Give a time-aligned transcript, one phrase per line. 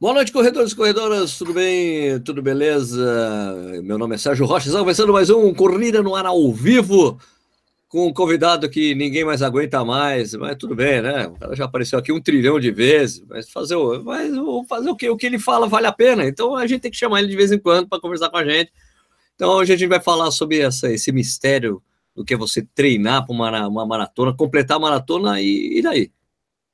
[0.00, 2.18] Boa noite, corredores e corredoras, tudo bem?
[2.20, 3.54] Tudo beleza?
[3.84, 7.20] Meu nome é Sérgio Rocha, estamos começando mais um Corrida no Ar ao vivo,
[7.86, 11.26] com um convidado que ninguém mais aguenta mais, mas tudo bem, né?
[11.26, 14.32] O cara já apareceu aqui um trilhão de vezes, mas fazer o, mas
[14.66, 16.96] fazer o que o que ele fala vale a pena, então a gente tem que
[16.96, 18.72] chamar ele de vez em quando para conversar com a gente.
[19.34, 21.82] Então hoje a gente vai falar sobre essa, esse mistério
[22.16, 26.10] do que é você treinar para uma, uma maratona, completar a maratona e, e daí?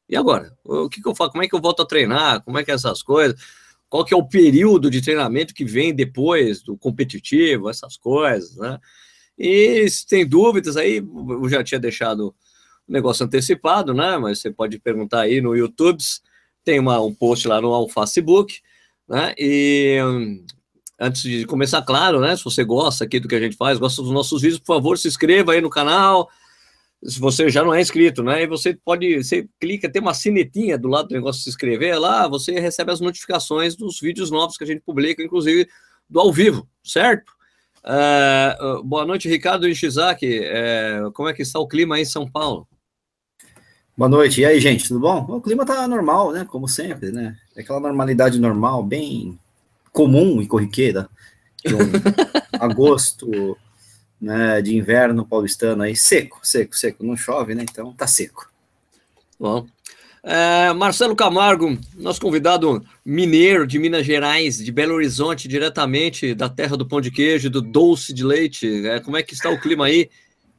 [0.08, 0.56] E agora?
[0.64, 1.32] O que, que eu faço?
[1.32, 2.42] Como é que eu volto a treinar?
[2.42, 3.40] Como é que é essas coisas?
[3.88, 8.78] Qual que é o período de treinamento que vem depois do competitivo, essas coisas, né?
[9.38, 12.34] E se tem dúvidas aí, eu já tinha deixado
[12.88, 14.16] o negócio antecipado, né?
[14.16, 16.02] Mas você pode perguntar aí no YouTube,
[16.64, 18.60] tem uma, um post lá no Facebook,
[19.08, 19.34] né?
[19.38, 19.98] E
[20.98, 22.34] antes de começar, claro, né?
[22.36, 24.98] Se você gosta aqui do que a gente faz, gosta dos nossos vídeos, por favor,
[24.98, 26.28] se inscreva aí no canal,
[27.04, 28.42] se você já não é inscrito, né?
[28.42, 31.98] E você pode, você clica, tem uma sinetinha do lado do negócio de se inscrever
[31.98, 35.68] lá, você recebe as notificações dos vídeos novos que a gente publica, inclusive
[36.08, 37.32] do ao vivo, certo?
[37.84, 40.40] Uh, boa noite, Ricardo Ishizaki.
[40.40, 42.66] Uh, como é que está o clima aí em São Paulo?
[43.96, 44.40] Boa noite.
[44.40, 45.24] E aí, gente, tudo bom?
[45.28, 46.44] O clima tá normal, né?
[46.44, 47.36] Como sempre, né?
[47.54, 49.38] É aquela normalidade normal, bem
[49.92, 51.08] comum e corriqueira.
[51.64, 51.78] De um
[52.60, 53.56] agosto
[54.20, 57.04] né, de inverno paulistano aí, seco, seco, seco.
[57.04, 57.64] Não chove, né?
[57.68, 58.50] Então tá seco.
[59.38, 59.66] Bom.
[60.22, 66.76] É, Marcelo Camargo, nosso convidado mineiro de Minas Gerais, de Belo Horizonte, diretamente da terra
[66.76, 68.86] do pão de queijo, do doce de leite.
[68.88, 70.10] É, como é que está o clima aí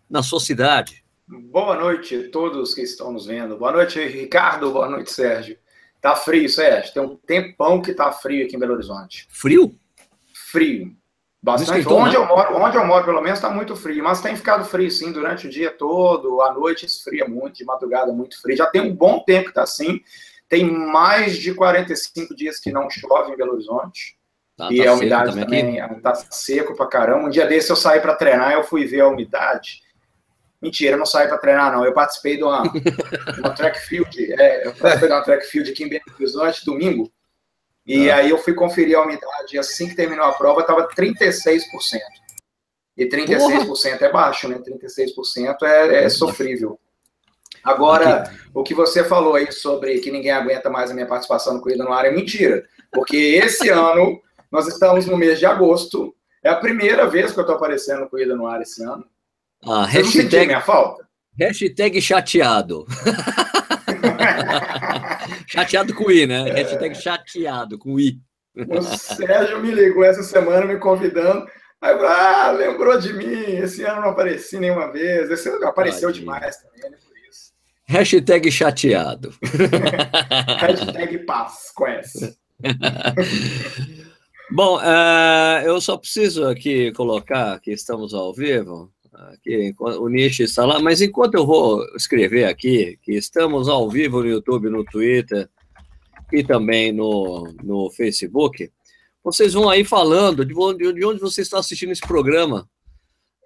[0.10, 1.04] na sua cidade?
[1.28, 3.58] Boa noite a todos que estão nos vendo.
[3.58, 4.72] Boa noite, Ricardo.
[4.72, 5.58] Boa noite, Sérgio.
[6.00, 6.94] Tá frio, Sérgio.
[6.94, 9.28] Tem um tempão que tá frio aqui em Belo Horizonte.
[9.30, 9.78] Frio?
[10.50, 10.96] Frio.
[11.42, 11.88] Bastante.
[11.88, 14.90] Onde eu moro, onde eu moro, pelo menos, está muito frio, mas tem ficado frio
[14.90, 16.42] sim durante o dia todo.
[16.42, 18.58] À noite esfria muito, de madrugada muito frio.
[18.58, 20.02] Já tem um bom tempo que está assim.
[20.50, 24.18] Tem mais de 45 dias que não chove em Belo Horizonte.
[24.56, 27.28] Tá, e tá a umidade também está seco para caramba.
[27.28, 29.84] Um dia desse eu saí para treinar, eu fui ver a umidade.
[30.60, 31.86] Mentira, eu não saí para treinar, não.
[31.86, 32.64] Eu participei de uma,
[33.38, 34.34] uma track field.
[34.34, 37.12] É, eu participei de uma track field aqui em Belo Horizonte domingo.
[37.88, 38.18] E ah.
[38.18, 41.62] aí eu fui conferir a umidade assim que terminou a prova, estava 36%.
[42.98, 43.98] E 36% Porra.
[44.02, 44.60] é baixo, né?
[44.60, 46.80] 36% é, é sofrível.
[47.64, 48.38] Agora, Aqui.
[48.54, 51.84] o que você falou aí sobre que ninguém aguenta mais a minha participação no Corrida
[51.84, 52.64] no Ar é mentira.
[52.92, 54.20] Porque esse ano,
[54.52, 58.10] nós estamos no mês de agosto, é a primeira vez que eu estou aparecendo no
[58.10, 59.06] Corrida no Ar esse ano.
[59.66, 61.08] Ah, hashtag, minha falta?
[61.38, 62.86] Hashtag chateado.
[65.48, 66.50] chateado com I, né?
[66.50, 66.54] É.
[66.54, 68.20] Hashtag chateado com I.
[68.56, 71.48] O Sérgio me ligou essa semana me convidando.
[71.80, 73.44] Aí eu ah, lembrou de mim.
[73.58, 75.30] Esse ano não apareci nenhuma vez.
[75.30, 76.98] Esse ano apareceu demais também, né?
[76.98, 77.52] Por isso.
[77.88, 79.34] Hashtag chateado.
[80.60, 82.38] Hashtag paz, conhece.
[84.50, 90.64] Bom, uh, eu só preciso aqui colocar que estamos ao vivo Aqui, o Nish está
[90.64, 95.50] lá, mas enquanto eu vou escrever aqui, que estamos ao vivo no YouTube, no Twitter
[96.32, 98.72] e também no, no Facebook,
[99.24, 102.70] vocês vão aí falando de onde, de onde você está assistindo esse programa,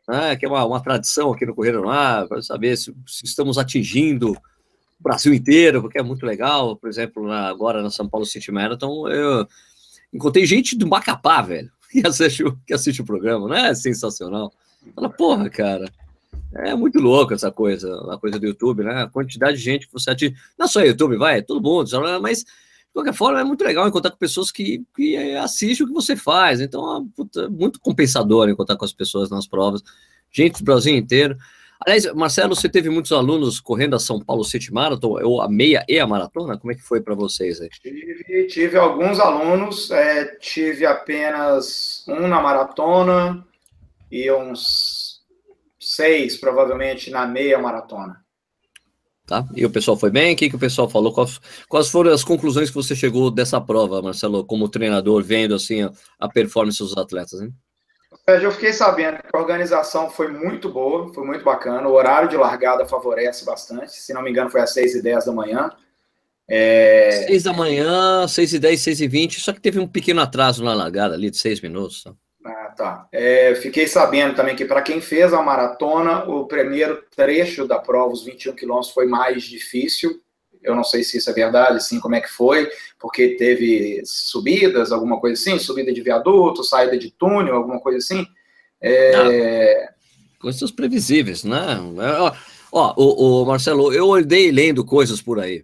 [0.05, 3.23] né, que é uma, uma tradição aqui no Correio no Ar, para saber se, se,
[3.23, 4.37] estamos atingindo o
[4.99, 6.75] Brasil inteiro, porque é muito legal.
[6.75, 9.47] Por exemplo, na, agora na São Paulo City Marathon, eu
[10.11, 13.69] encontrei gente do Macapá, velho, que assiste, que assiste o programa, né?
[13.69, 14.51] É sensacional.
[14.95, 15.91] Fala, porra, cara.
[16.53, 19.03] É muito louco essa coisa, a coisa do YouTube, né?
[19.03, 20.35] A quantidade de gente que você atinge.
[20.57, 21.89] Não só YouTube, vai, é todo mundo,
[22.21, 25.93] mas de qualquer forma é muito legal encontrar com pessoas que, que assistem o que
[25.93, 26.59] você faz.
[26.59, 29.81] Então, é muito compensador encontrar com as pessoas nas provas.
[30.29, 31.37] Gente do Brasil inteiro.
[31.83, 35.83] Aliás, Marcelo, você teve muitos alunos correndo a São Paulo City Marathon, ou a meia
[35.87, 36.57] e a maratona?
[36.57, 37.69] Como é que foi para vocês aí?
[37.69, 43.43] Tive, tive alguns alunos, é, tive apenas um na maratona,
[44.11, 45.21] e uns
[45.79, 48.21] seis, provavelmente, na meia maratona.
[49.25, 49.47] Tá?
[49.55, 50.33] E o pessoal foi bem?
[50.33, 51.13] O que, que o pessoal falou?
[51.13, 51.39] Quais,
[51.69, 55.89] quais foram as conclusões que você chegou dessa prova, Marcelo, como treinador, vendo assim
[56.19, 57.39] a, performance dos atletas?
[57.39, 57.53] Hein?
[58.27, 61.87] Eu fiquei sabendo que a organização foi muito boa, foi muito bacana.
[61.87, 63.93] O horário de largada favorece bastante.
[63.93, 65.69] Se não me engano, foi às 6 e 10 da manhã.
[66.49, 67.23] É...
[67.27, 69.39] 6 da manhã, 6 e 10, 6 e 20.
[69.39, 72.03] Só que teve um pequeno atraso na largada ali de 6 minutos.
[72.03, 72.13] Tá?
[72.43, 73.07] Ah, tá.
[73.11, 78.13] É, fiquei sabendo também que para quem fez a maratona, o primeiro trecho da prova,
[78.13, 80.19] os 21 quilômetros, foi mais difícil.
[80.63, 84.91] Eu não sei se isso é verdade, sim, como é que foi, porque teve subidas,
[84.91, 88.25] alguma coisa assim, subida de viaduto, saída de túnel, alguma coisa assim.
[88.79, 89.89] É...
[90.39, 91.79] Coisas previsíveis, né?
[92.19, 92.33] Ó,
[92.71, 95.63] ó o, o, Marcelo, eu andei lendo coisas por aí.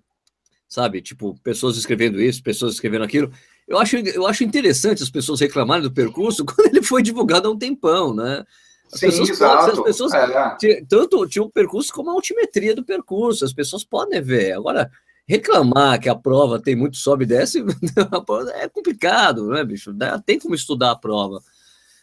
[0.68, 1.02] sabe?
[1.02, 3.32] Tipo, pessoas escrevendo isso, pessoas escrevendo aquilo.
[3.68, 7.52] Eu acho, eu acho interessante as pessoas reclamarem do percurso quando ele foi divulgado há
[7.52, 8.46] um tempão, né?
[8.92, 9.58] As Sim, pessoas exato.
[9.58, 10.82] podem, as pessoas é.
[10.88, 14.54] tanto tinha o percurso como a altimetria do percurso, as pessoas podem ver.
[14.54, 14.90] Agora,
[15.28, 17.60] reclamar que a prova tem muito sobe e desce
[18.56, 19.94] é complicado, né, bicho?
[20.26, 21.42] Tem como estudar a prova.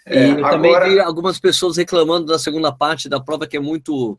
[0.06, 4.18] É, e também vi algumas pessoas reclamando da segunda parte da prova que é muito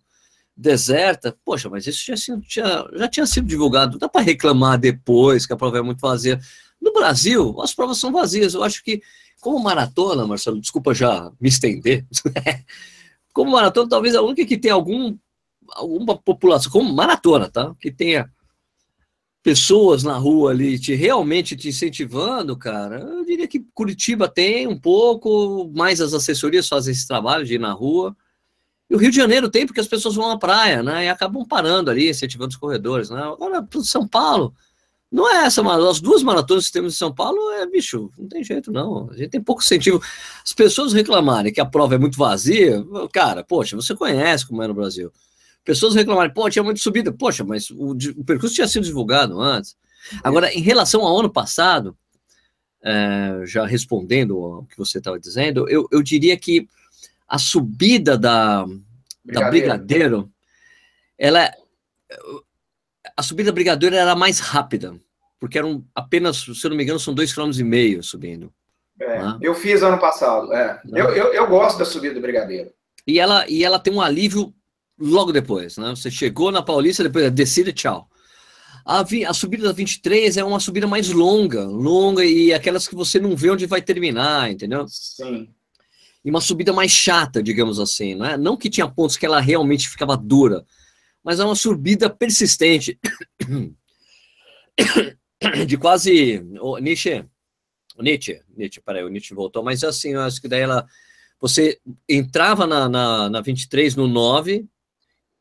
[0.57, 1.37] deserta.
[1.45, 2.15] Poxa, mas isso já,
[2.47, 3.93] já, já tinha sido divulgado.
[3.93, 6.39] Não dá para reclamar depois que a prova é muito vazia.
[6.81, 8.53] No Brasil, as provas são vazias.
[8.53, 9.01] Eu acho que,
[9.41, 12.05] como maratona, Marcelo, desculpa já me estender,
[13.33, 15.17] como maratona, talvez a única que tem algum,
[15.71, 17.75] alguma população, como maratona, tá?
[17.79, 18.31] Que tenha
[19.45, 24.75] pessoas na rua ali te realmente te incentivando, cara, eu diria que Curitiba tem um
[24.75, 28.17] pouco, mais as assessorias fazem esse trabalho de ir na rua.
[28.89, 31.05] E o Rio de Janeiro tem, porque as pessoas vão à praia, né?
[31.05, 33.21] E acabam parando ali, incentivando os corredores, né?
[33.21, 34.51] Agora, São Paulo,
[35.11, 38.27] não é essa, mas as duas maratonas que temos em São Paulo é, bicho, não
[38.27, 39.09] tem jeito, não.
[39.11, 40.01] A gente tem pouco incentivo.
[40.43, 44.67] As pessoas reclamarem que a prova é muito vazia, cara, poxa, você conhece como é
[44.67, 45.11] no Brasil.
[45.63, 47.11] Pessoas reclamarem, pô, tinha muita subida.
[47.11, 49.75] Poxa, mas o, o percurso tinha sido divulgado antes.
[50.23, 51.97] Agora, em relação ao ano passado,
[52.83, 56.67] é, já respondendo ao que você estava dizendo, eu, eu diria que
[57.27, 58.65] a subida da
[59.23, 59.33] Brigadeiro.
[59.33, 60.31] da Brigadeiro,
[61.17, 61.51] ela
[63.15, 64.93] a subida da Brigadeiro era mais rápida,
[65.39, 68.51] porque eram apenas, se eu não me engano, são dois km e meio subindo.
[68.99, 69.37] É, né?
[69.41, 70.81] Eu fiz ano passado, é.
[70.87, 72.71] Eu, eu, eu, gosto da subida do Brigadeiro.
[73.05, 74.53] E ela, e ela tem um alívio
[74.97, 75.89] logo depois, né?
[75.89, 78.09] Você chegou na Paulista, depois é descida, tchau.
[78.85, 83.19] A, a, subida da 23 é uma subida mais longa, longa e aquelas que você
[83.19, 84.85] não vê onde vai terminar, entendeu?
[84.87, 85.49] Sim.
[86.23, 88.37] E uma subida mais chata, digamos assim, né?
[88.37, 90.65] Não que tinha pontos que ela realmente ficava dura,
[91.25, 92.99] mas é uma subida persistente
[95.67, 96.45] de quase
[96.79, 97.25] Nietzsche,
[97.99, 100.85] Nietzsche, Nietzsche, peraí, o Nietzsche voltou, mas assim, eu acho que daí ela
[101.41, 104.67] você entrava na, na, na 23 no 9,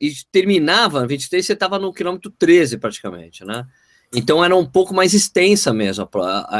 [0.01, 3.67] e terminava 23, você estava no quilômetro 13 praticamente, né?
[4.13, 6.09] Então era um pouco mais extensa mesmo,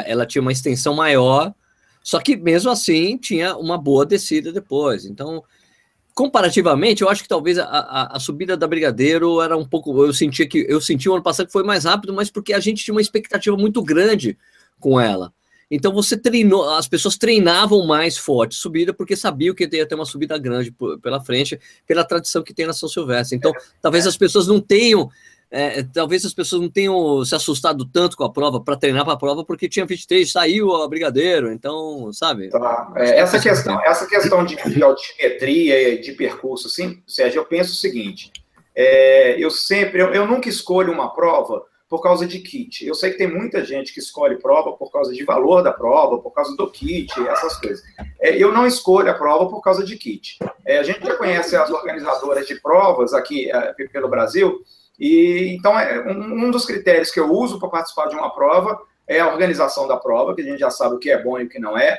[0.07, 1.55] ela tinha uma extensão maior,
[2.03, 5.05] só que mesmo assim tinha uma boa descida depois.
[5.05, 5.43] Então,
[6.15, 10.05] comparativamente, eu acho que talvez a, a, a, subida da Brigadeiro era um pouco.
[10.05, 12.61] Eu sentia que eu senti o ano passado que foi mais rápido, mas porque a
[12.61, 14.39] gente tinha uma expectativa muito grande
[14.79, 15.33] com ela.
[15.71, 20.05] Então você treinou, as pessoas treinavam mais forte subida porque sabiam que ia ter uma
[20.05, 20.73] subida grande
[21.03, 23.37] pela frente, pela tradição que tem na São Silvestre.
[23.37, 24.09] Então, é, talvez é.
[24.09, 25.11] as pessoas não tenham
[25.57, 29.15] é, talvez as pessoas não tenham se assustado tanto com a prova para treinar para
[29.15, 32.49] a prova, porque tinha 23, saiu a Brigadeiro, então, sabe?
[32.49, 32.93] Tá.
[32.97, 37.77] É, essa, questão, essa questão de, de altimetria, de percurso, assim, Sérgio, eu penso o
[37.77, 38.33] seguinte:
[38.75, 42.85] é, eu sempre, eu, eu nunca escolho uma prova por causa de kit.
[42.85, 46.19] Eu sei que tem muita gente que escolhe prova por causa de valor da prova,
[46.19, 47.81] por causa do kit, essas coisas.
[48.21, 50.37] É, eu não escolho a prova por causa de kit.
[50.67, 54.61] É, a gente já conhece as organizadoras de provas aqui é, pelo Brasil,
[54.99, 58.81] e então é, um, um dos critérios que eu uso para participar de uma prova
[59.07, 61.45] é a organização da prova, que a gente já sabe o que é bom e
[61.45, 61.99] o que não é.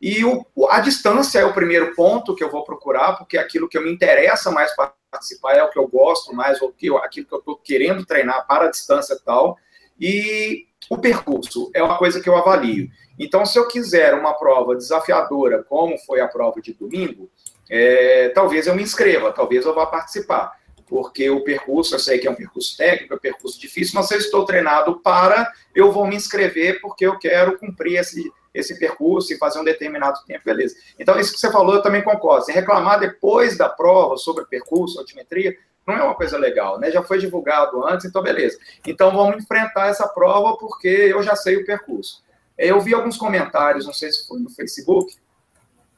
[0.00, 3.78] E o, a distância é o primeiro ponto que eu vou procurar, porque aquilo que
[3.78, 4.74] me interessa mais
[5.10, 8.46] participar é o que eu gosto mais, ou que, aquilo que eu estou querendo treinar
[8.46, 9.56] para a distância e tal.
[9.98, 12.88] E o percurso é uma coisa que eu avalio.
[13.18, 17.30] Então, se eu quiser uma prova desafiadora, como foi a prova de domingo,
[17.70, 20.52] é, talvez eu me inscreva, talvez eu vá participar
[20.86, 24.10] porque o percurso, eu sei que é um percurso técnico, é um percurso difícil, mas
[24.10, 29.32] eu estou treinado para, eu vou me inscrever porque eu quero cumprir esse, esse percurso
[29.32, 30.76] e fazer um determinado tempo, beleza.
[30.98, 32.44] Então, isso que você falou, eu também concordo.
[32.44, 36.90] Se reclamar depois da prova sobre percurso, altimetria, não é uma coisa legal, né?
[36.90, 38.58] Já foi divulgado antes, então beleza.
[38.84, 42.24] Então vamos enfrentar essa prova porque eu já sei o percurso.
[42.58, 45.14] Eu vi alguns comentários, não sei se foi no Facebook,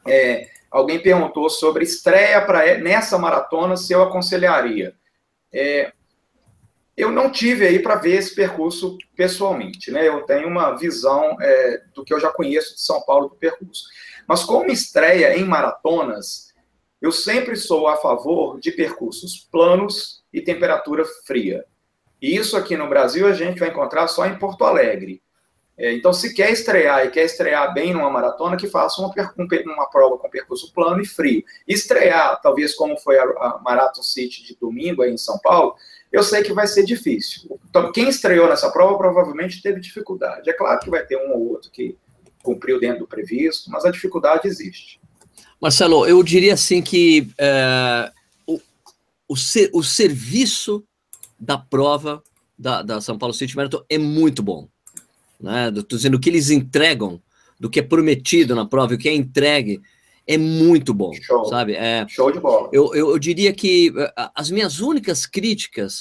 [0.06, 4.94] é, alguém perguntou sobre estreia para nessa maratona se eu aconselharia.
[5.52, 5.92] É,
[6.96, 10.08] eu não tive aí para ver esse percurso pessoalmente, né?
[10.08, 13.84] Eu tenho uma visão é, do que eu já conheço de São Paulo do percurso.
[14.26, 16.52] Mas como estreia em maratonas,
[17.00, 21.64] eu sempre sou a favor de percursos planos e temperatura fria.
[22.20, 25.22] E isso aqui no Brasil a gente vai encontrar só em Porto Alegre.
[25.78, 29.14] É, então, se quer estrear e quer estrear bem numa maratona, que faça uma,
[29.64, 31.44] uma prova com percurso plano e frio.
[31.68, 35.76] Estrear, talvez como foi a, a Marathon City de domingo aí em São Paulo,
[36.10, 37.60] eu sei que vai ser difícil.
[37.70, 40.50] Então, quem estreou nessa prova provavelmente teve dificuldade.
[40.50, 41.96] É claro que vai ter um ou outro que
[42.42, 45.00] cumpriu dentro do previsto, mas a dificuldade existe.
[45.60, 48.10] Marcelo, eu diria assim que é,
[48.46, 48.60] o,
[49.28, 50.82] o, ser, o serviço
[51.38, 52.20] da prova
[52.58, 54.66] da, da São Paulo City Marathon é muito bom.
[55.40, 55.68] Né?
[55.68, 57.20] Estou dizendo o que eles entregam,
[57.58, 59.80] do que é prometido na prova, o que é entregue,
[60.26, 61.46] é muito bom, Show.
[61.46, 61.74] sabe?
[61.74, 62.68] É, Show de bola.
[62.72, 66.00] Eu, eu, eu diria que eh, as minhas únicas críticas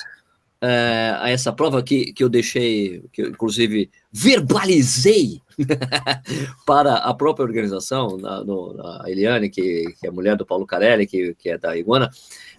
[0.62, 5.42] é, a essa prova que, que eu deixei, que eu, inclusive verbalizei
[6.66, 11.06] para a própria organização, na, no, a Eliane, que, que é mulher do Paulo Carelli,
[11.06, 12.10] que, que é da Iguana,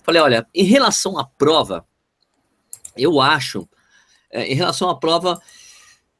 [0.02, 1.84] falei, olha, em relação à prova,
[2.96, 3.68] eu acho,
[4.30, 5.40] é, em relação à prova,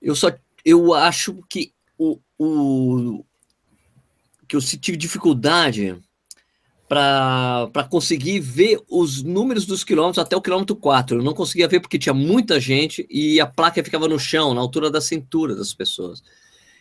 [0.02, 0.32] eu só,
[0.68, 3.24] eu acho que o, o
[4.46, 5.96] que eu tive dificuldade
[6.86, 11.18] para conseguir ver os números dos quilômetros até o quilômetro 4.
[11.18, 14.60] Eu não conseguia ver porque tinha muita gente e a placa ficava no chão, na
[14.60, 16.22] altura da cintura das pessoas.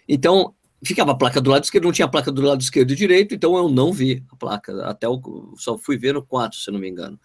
[0.07, 0.53] Então,
[0.83, 3.55] ficava a placa do lado esquerdo, não tinha placa do lado esquerdo e direito, então
[3.55, 6.89] eu não vi a placa, até o, só fui ver no 4, se não me
[6.89, 7.17] engano.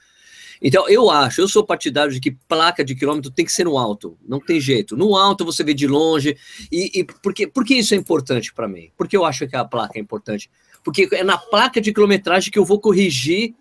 [0.63, 3.77] Então, eu acho, eu sou partidário de que placa de quilômetro tem que ser no
[3.77, 4.97] alto, não tem jeito.
[4.97, 6.37] No alto você vê de longe,
[6.71, 8.91] e, e por, que, por que isso é importante para mim?
[8.97, 10.49] Porque eu acho que a placa é importante
[10.83, 13.55] porque é na placa de quilometragem que eu vou corrigir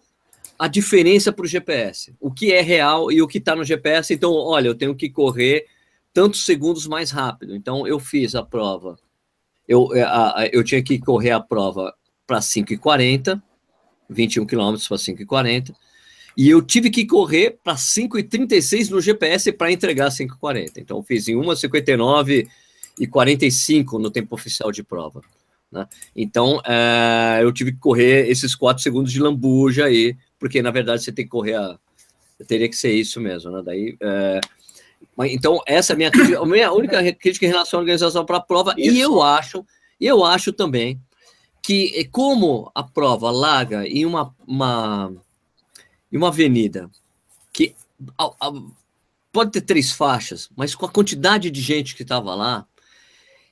[0.58, 4.14] a diferença para o GPS, o que é real e o que está no GPS.
[4.14, 5.66] Então, olha, eu tenho que correr
[6.14, 7.56] tantos segundos mais rápido.
[7.56, 8.98] Então, eu fiz a prova.
[9.68, 11.94] Eu, é, a, eu tinha que correr a prova
[12.28, 13.42] para 5,40,
[14.10, 15.74] 21 quilômetros para 5,40,
[16.38, 20.74] e eu tive que correr para 5,36 no GPS para entregar 5,40.
[20.78, 22.48] Então, eu fiz em 1,59
[23.00, 25.22] e 45 no tempo oficial de prova.
[25.72, 25.88] Né?
[26.16, 31.04] Então, é, eu tive que correr esses quatro segundos de lambuja aí, porque na verdade
[31.04, 31.78] você tem que correr a.
[32.48, 33.62] Teria que ser isso mesmo, né?
[33.64, 33.96] Daí.
[34.02, 34.42] É,
[35.26, 38.42] então, essa é a minha, a minha única crítica em relação à organização para a
[38.42, 38.96] prova, isso.
[38.96, 39.64] e eu acho,
[40.00, 41.00] eu acho também
[41.62, 45.14] que, como a prova larga em uma, uma,
[46.12, 46.90] em uma avenida
[47.54, 47.76] que
[48.18, 48.54] a, a,
[49.32, 52.66] pode ter três faixas, mas com a quantidade de gente que estava lá,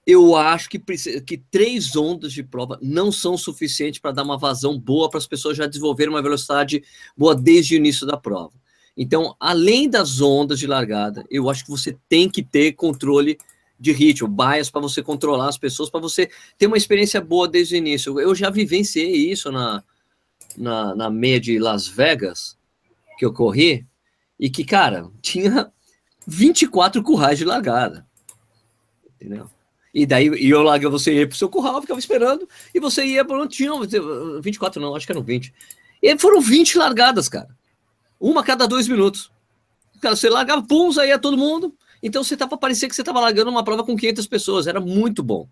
[0.05, 4.77] eu acho que, que três ondas de prova não são suficientes para dar uma vazão
[4.77, 6.83] boa para as pessoas já desenvolverem uma velocidade
[7.15, 8.53] boa desde o início da prova.
[8.97, 13.37] Então, além das ondas de largada, eu acho que você tem que ter controle
[13.79, 17.75] de ritmo, bias para você controlar as pessoas, para você ter uma experiência boa desde
[17.75, 18.19] o início.
[18.19, 19.83] Eu já vivenciei isso na,
[20.59, 22.57] na, na meia de Las Vegas,
[23.17, 23.87] que eu corri,
[24.37, 25.71] e que, cara, tinha
[26.27, 28.05] 24 currais de largada.
[29.15, 29.49] Entendeu?
[29.93, 33.25] E daí e eu larga você ia pro seu curral, ficava esperando, e você ia
[33.25, 33.71] para onde tinha
[34.41, 35.53] 24 não, acho que eram 20.
[36.01, 37.49] E foram 20 largadas, cara.
[38.19, 39.31] Uma a cada dois minutos.
[40.01, 41.73] Cara, você largava, pum, saía todo mundo.
[42.01, 45.23] Então você tava parecia que você tava largando uma prova com 500 pessoas, era muito
[45.23, 45.47] bom.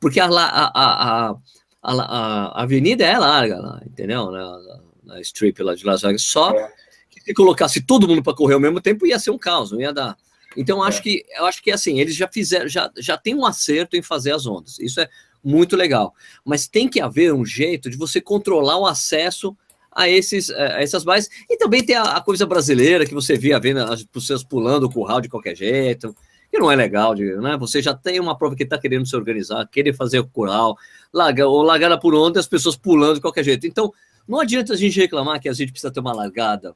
[0.00, 1.36] Porque a, a, a, a,
[1.82, 4.30] a avenida é larga lá, entendeu?
[4.30, 6.22] Na, na strip lá de Las Vegas.
[6.22, 6.72] Só é.
[7.08, 9.80] que se colocasse todo mundo para correr ao mesmo tempo ia ser um caos, não
[9.80, 10.16] ia dar.
[10.56, 11.02] Então, acho é.
[11.02, 14.32] que eu acho que assim, eles já fizeram, já, já tem um acerto em fazer
[14.32, 14.78] as ondas.
[14.78, 15.08] Isso é
[15.42, 16.14] muito legal.
[16.44, 19.56] Mas tem que haver um jeito de você controlar o acesso
[19.90, 21.30] a, esses, a essas bases.
[21.48, 24.90] E também tem a, a coisa brasileira que você via vendo as pessoas pulando o
[24.90, 26.14] curral de qualquer jeito,
[26.50, 27.56] que não é legal, né?
[27.58, 30.76] Você já tem uma prova que está querendo se organizar, querer fazer o curral,
[31.12, 33.66] larga, ou largada por onda, as pessoas pulando de qualquer jeito.
[33.66, 33.92] Então,
[34.26, 36.74] não adianta a gente reclamar que a gente precisa ter uma largada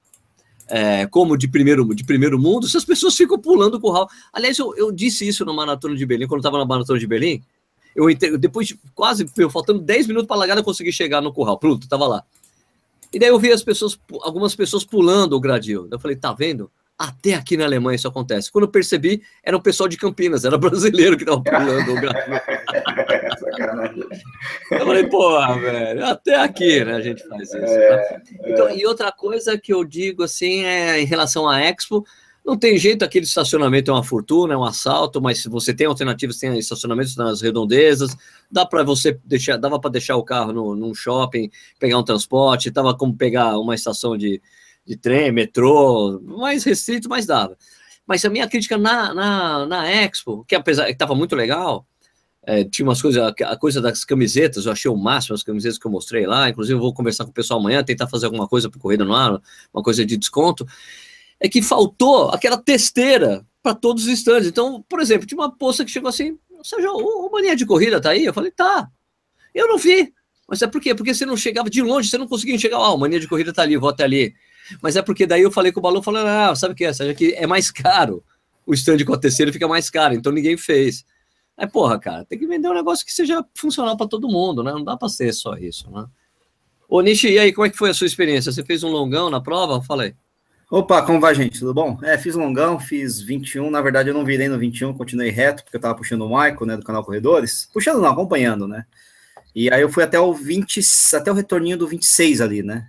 [0.68, 4.08] é, como de primeiro, de primeiro mundo, se as pessoas ficam pulando o curral.
[4.32, 7.42] Aliás, eu, eu disse isso no Maratona de Berlim, quando estava na Maratona de Berlim.
[7.94, 8.06] Eu
[8.38, 11.58] depois de quase, faltando 10 minutos para largar, eu consegui chegar no curral.
[11.58, 12.24] Pronto, estava lá.
[13.12, 15.86] E daí eu vi as pessoas, algumas pessoas pulando o gradil.
[15.90, 16.70] Eu falei, tá vendo?
[16.98, 18.50] Até aqui na Alemanha isso acontece.
[18.50, 22.34] Quando eu percebi, era um pessoal de Campinas, era brasileiro que estava pulando o gradil.
[24.70, 27.56] eu falei, porra, velho, até aqui né, a gente faz isso.
[27.56, 28.22] É, tá?
[28.44, 28.76] então, é.
[28.76, 32.04] E outra coisa que eu digo assim é em relação à Expo,
[32.44, 35.86] não tem jeito, aquele estacionamento é uma fortuna, é um assalto, mas se você tem
[35.86, 38.16] alternativas, tem estacionamentos nas redondezas,
[38.50, 42.70] dá para você deixar, dava para deixar o carro no, num shopping, pegar um transporte,
[42.70, 44.42] dava como pegar uma estação de,
[44.84, 47.56] de trem, metrô, mais restrito, mas dava.
[48.04, 51.86] Mas a minha crítica na, na, na Expo, que apesar que estava muito legal,
[52.44, 55.86] é, tinha umas coisas, a coisa das camisetas, eu achei o máximo as camisetas que
[55.86, 56.48] eu mostrei lá.
[56.48, 59.14] Inclusive, eu vou conversar com o pessoal amanhã, tentar fazer alguma coisa para Corrida no
[59.14, 59.40] Ar,
[59.72, 60.66] uma coisa de desconto.
[61.38, 64.48] É que faltou aquela testeira para todos os estandes.
[64.48, 68.00] Então, por exemplo, tinha uma poça que chegou assim: seja, o, o mania de corrida
[68.00, 68.24] tá aí?
[68.24, 68.88] Eu falei: tá.
[69.54, 70.12] Eu não vi.
[70.48, 70.94] Mas é por quê?
[70.94, 72.78] Porque você não chegava de longe, você não conseguia enxergar.
[72.78, 74.34] Ah, o mania de corrida tá ali, vou até ali.
[74.80, 76.92] Mas é porque daí eu falei com o Balão, falando, ah, sabe o que é?
[76.92, 78.24] Seja que é mais caro.
[78.66, 81.04] O stand com a terceira fica mais caro, então ninguém fez.
[81.56, 84.72] Aí, porra, cara, tem que vender um negócio que seja funcional para todo mundo, né?
[84.72, 86.06] Não dá para ser só isso, né?
[86.88, 88.52] Ô, Nishi, e aí, como é que foi a sua experiência?
[88.52, 89.82] Você fez um longão na prova?
[89.82, 90.14] Fala aí.
[90.70, 91.58] Opa, como vai, gente?
[91.58, 91.98] Tudo bom?
[92.02, 93.70] É, fiz longão, fiz 21.
[93.70, 96.66] Na verdade, eu não virei no 21, continuei reto, porque eu tava puxando o Michael,
[96.66, 97.68] né, do canal Corredores.
[97.72, 98.86] Puxando não, acompanhando, né?
[99.54, 100.80] E aí eu fui até o 20,
[101.14, 102.88] até o retorninho do 26 ali, né?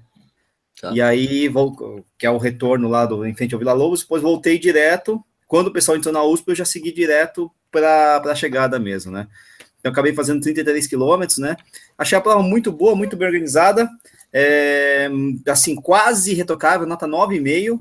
[0.80, 0.92] Tá.
[0.94, 4.22] E aí, vou, que é o retorno lá do em frente ao Vila Lobos, depois
[4.22, 5.24] voltei direto.
[5.46, 9.28] Quando o pessoal entrou na USP, eu já segui direto para a chegada mesmo, né?
[9.80, 11.58] Então, eu acabei fazendo 33 quilômetros, né?
[11.98, 13.90] Achei a prova muito boa, muito bem organizada
[14.34, 15.10] é,
[15.48, 17.80] assim, quase retocável, nota 9,5.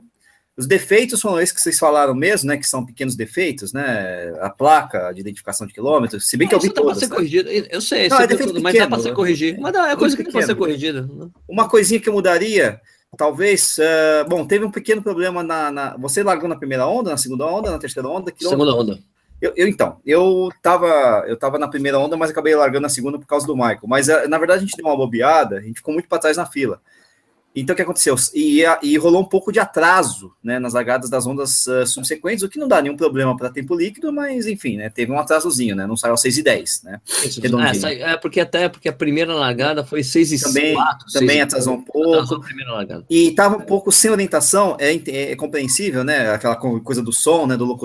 [0.54, 2.58] Os defeitos são esses que vocês falaram mesmo, né?
[2.58, 4.34] Que são pequenos defeitos, né?
[4.38, 6.98] A placa de identificação de quilômetros, se bem que eu vi tá todas.
[6.98, 7.16] Ser né?
[7.16, 7.48] corrigido.
[7.48, 9.62] Eu sei, não, é tudo, mas dá para ser corrigido.
[9.62, 11.08] Mas não, é coisa que pode ser corrigida.
[11.48, 12.78] Uma coisinha que eu mudaria,
[13.16, 13.78] talvez.
[13.78, 17.46] Uh, bom, teve um pequeno problema na, na, Você largou na primeira onda, na segunda
[17.46, 18.30] onda, na terceira onda?
[18.38, 18.98] Segunda onda.
[19.42, 23.18] Eu, eu, então, eu tava, eu tava na primeira onda, mas acabei largando na segunda
[23.18, 23.80] por causa do Michael.
[23.88, 26.36] Mas eh, na verdade a gente deu uma bobeada, a gente ficou muito para trás
[26.36, 26.80] na fila.
[27.54, 28.14] Então o que aconteceu?
[28.32, 32.48] E, e, rolou um pouco de atraso né, nas largadas das ondas uh, subsequentes, o
[32.48, 35.86] que não dá nenhum problema para tempo líquido, mas enfim, né, teve um atrasozinho, né?
[35.86, 37.00] Não saiu às 6 e 10 né?
[37.84, 41.42] É, é, porque até porque a primeira largada foi 6 e também, 4, Também 6
[41.42, 42.00] atrasou um pouco.
[43.10, 44.94] E estava um pouco sem orientação, é,
[45.32, 46.30] é, compreensível, né?
[46.30, 47.56] Aquela coisa do som, né?
[47.56, 47.82] Do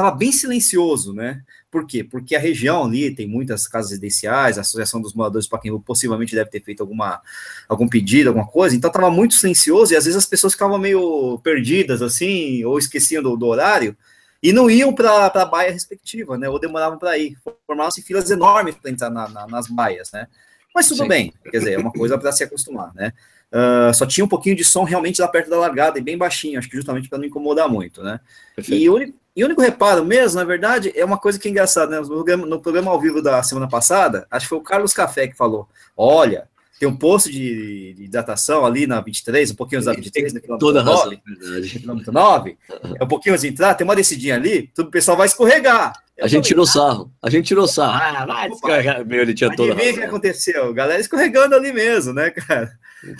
[0.00, 1.42] estava bem silencioso, né?
[1.70, 2.02] Por quê?
[2.02, 6.34] Porque a região ali tem muitas casas residenciais, a Associação dos Moradores de Pacaembu possivelmente
[6.34, 7.20] deve ter feito alguma,
[7.68, 11.38] algum pedido, alguma coisa, então estava muito silencioso e às vezes as pessoas ficavam meio
[11.44, 13.96] perdidas, assim, ou esqueciam do, do horário,
[14.42, 16.48] e não iam para a baia respectiva, né?
[16.48, 17.36] Ou demoravam para ir.
[17.66, 20.26] Formavam-se filas enormes para entrar na, na, nas baias, né?
[20.74, 21.08] Mas tudo Sim.
[21.08, 23.12] bem, quer dizer, é uma coisa para se acostumar, né?
[23.52, 26.58] Uh, só tinha um pouquinho de som realmente lá perto da largada e bem baixinho,
[26.58, 28.20] acho que justamente para não incomodar muito, né?
[28.54, 28.80] Perfeito.
[28.80, 31.50] E o único, e o único reparo mesmo, na verdade, é uma coisa que é
[31.50, 32.00] engraçada, né?
[32.00, 35.28] No programa, no programa ao vivo da semana passada, acho que foi o Carlos Café
[35.28, 36.48] que falou: olha,
[36.80, 40.66] tem um posto de, de hidratação ali na 23, um pouquinho da 23, no quilômetro
[40.66, 42.58] Toda 9, razão, quilômetro 9,
[42.98, 45.92] é um pouquinho antes de entrar, tem uma descidinha ali, tudo o pessoal vai escorregar.
[46.16, 47.98] Eu a gente tirou sarro, a gente tirou sarro.
[48.02, 49.04] Ah, vai.
[49.04, 49.90] Meu, ele tinha toda a razão.
[49.90, 50.74] o que aconteceu?
[50.74, 52.70] Galera escorregando ali mesmo, né, cara?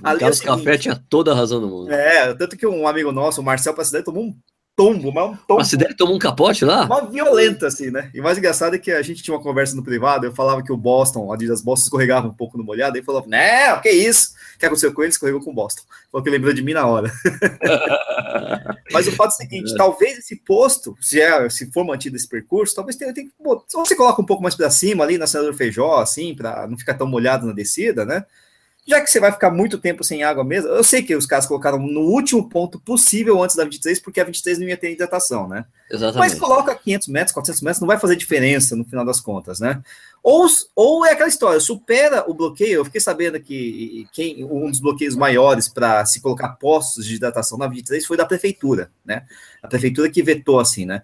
[0.03, 1.91] Ali, Carlos assim, Café tinha toda a razão do mundo.
[1.91, 4.37] É, tanto que um amigo nosso, o Marcel Passidani, tomou um
[4.81, 5.59] tombo, mas um tombo.
[5.59, 6.87] Mas você tomou um capote lá?
[6.87, 8.11] Uma violenta, assim, né?
[8.15, 10.73] E mais engraçado é que a gente tinha uma conversa no privado, eu falava que
[10.73, 14.31] o Boston, a Adidas Boston escorregava um pouco no molhado, aí falou, né, que isso?
[14.55, 15.11] O que aconteceu com ele?
[15.11, 15.83] Escorregou com o Boston.
[16.11, 17.13] Falou que lembrou de mim na hora.
[18.91, 19.77] mas o fato é o seguinte, é.
[19.77, 23.33] talvez esse posto, se, é, se for mantido esse percurso, talvez tenha, tenha que...
[23.75, 26.95] você coloca um pouco mais para cima ali na Senador Feijó, assim, para não ficar
[26.95, 28.25] tão molhado na descida, né?
[28.87, 31.47] Já que você vai ficar muito tempo sem água mesmo, eu sei que os caras
[31.47, 35.47] colocaram no último ponto possível antes da 23, porque a 23 não ia ter hidratação,
[35.47, 35.65] né?
[35.91, 36.19] Exatamente.
[36.19, 39.83] Mas coloca 500 metros, 400 metros, não vai fazer diferença no final das contas, né?
[40.23, 42.75] Ou, ou é aquela história, supera o bloqueio.
[42.75, 47.59] Eu fiquei sabendo que quem, um dos bloqueios maiores para se colocar postos de hidratação
[47.59, 49.25] na 23 foi da prefeitura, né?
[49.63, 51.03] A prefeitura que vetou assim, né?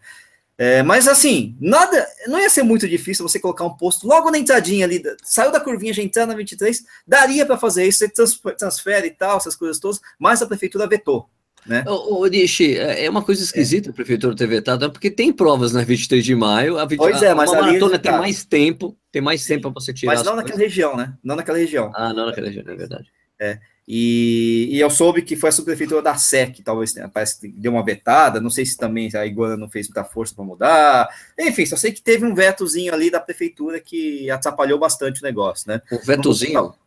[0.58, 4.38] É, mas assim, nada, não ia ser muito difícil você colocar um posto logo na
[4.38, 9.08] entradinha ali, saiu da curvinha já entrando na 23, daria para fazer isso, você transfere
[9.08, 11.28] e tal, essas coisas todas, mas a prefeitura vetou.
[11.66, 11.84] Né?
[11.86, 13.90] Ô, ô Nishi, é, é uma coisa esquisita é.
[13.90, 17.34] a prefeitura ter vetado, porque tem provas na 23 de maio, a, 20, pois é,
[17.34, 20.14] mas a maratona tem mais tempo, tem mais tempo para você tirar.
[20.14, 21.14] Mas não naquela região, né?
[21.22, 21.92] Não naquela região.
[21.94, 23.10] Ah, não naquela região, é verdade.
[23.38, 23.58] É.
[23.88, 27.84] E, e, eu soube que foi a subprefeitura da SEC, talvez parece que deu uma
[27.84, 31.08] vetada, não sei se também a Iguana não fez muita força para mudar.
[31.38, 35.68] Enfim, só sei que teve um vetozinho ali da prefeitura que atrapalhou bastante o negócio,
[35.68, 35.80] né?
[35.92, 36.54] Um vetozinho?
[36.54, 36.86] Não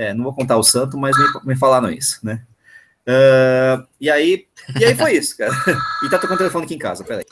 [0.00, 2.42] é, não vou contar o santo, mas me, me falaram isso, né?
[3.06, 4.46] Uh, e aí,
[4.78, 5.52] e aí foi isso, cara.
[6.04, 7.26] E tá tocando o telefone aqui em casa, peraí.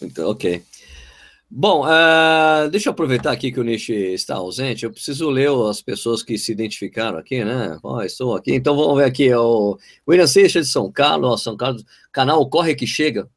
[0.00, 0.64] Então, ok.
[1.50, 4.84] Bom, uh, deixa eu aproveitar aqui que o Nishi está ausente.
[4.84, 7.78] Eu preciso ler as pessoas que se identificaram aqui, né?
[7.82, 8.54] Oh, estou aqui.
[8.54, 9.28] Então vamos ver aqui.
[9.28, 13.30] É o William Seixas de São Carlos, São Carlos, canal Corre Que Chega.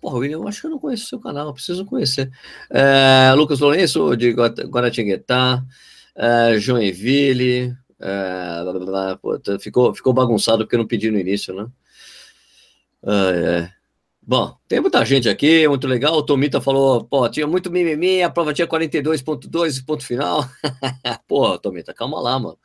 [0.00, 2.30] Porra, William, eu acho que eu não conheço o seu canal, preciso conhecer.
[2.70, 5.64] É, Lucas Lourenço, de Guaratinguetá,
[6.14, 7.74] é, Joinville.
[8.00, 11.66] É, pô, ficou, ficou bagunçado porque eu não pedi no início, né?
[13.06, 13.83] é.
[14.26, 16.14] Bom, tem muita gente aqui, muito legal.
[16.14, 20.48] O Tomita falou, pô, tinha muito mimimi, a prova tinha 42.2, ponto final.
[21.28, 22.58] pô, Tomita, calma lá, mano.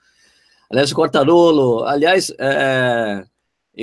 [0.72, 3.26] Aliás, Cortarolo, aliás, é,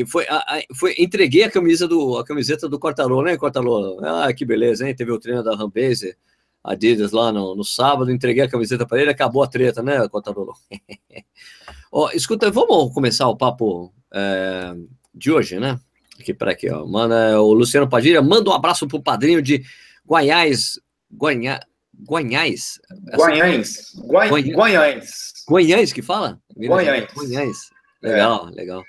[0.06, 3.98] foi, a, foi, entreguei a camisa do, a camiseta do Cortarolo, né, Cortarolo?
[4.04, 4.94] Ah, que beleza, hein?
[4.94, 6.16] Teve o treino da Rampage,
[6.64, 10.54] Adidas lá no, no sábado, entreguei a camiseta para ele, acabou a treta, né, Cortarolo?
[11.92, 14.74] Ó, escuta, vamos começar o papo é,
[15.14, 15.78] de hoje, né?
[16.20, 16.86] Aqui para aqui, ó.
[16.86, 19.64] Manda o Luciano Padilha, manda um abraço pro padrinho de
[20.06, 20.80] Guanhais.
[21.12, 21.60] Guanha,
[22.08, 22.80] Guanhais.
[23.14, 23.92] Guanhães.
[23.96, 25.32] Guanhães.
[25.48, 26.40] Guanhães que fala?
[26.56, 27.06] Guanhães.
[27.14, 27.56] Guanhães.
[28.02, 28.54] Legal, é.
[28.54, 28.84] legal.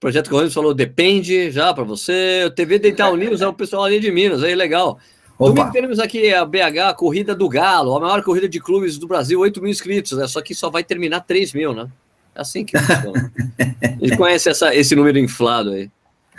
[0.00, 2.44] Projeto Correios falou, depende já para você.
[2.46, 4.98] O TV Dental News é o pessoal ali de Minas, aí legal.
[5.38, 5.50] Opa.
[5.50, 9.06] Domingo teremos aqui a BH, a Corrida do Galo, a maior corrida de clubes do
[9.06, 10.26] Brasil, 8 mil inscritos, né?
[10.26, 11.88] Só que só vai terminar 3 mil, né?
[12.34, 13.32] É assim que funciona.
[13.80, 15.90] a gente conhece essa, esse número inflado aí.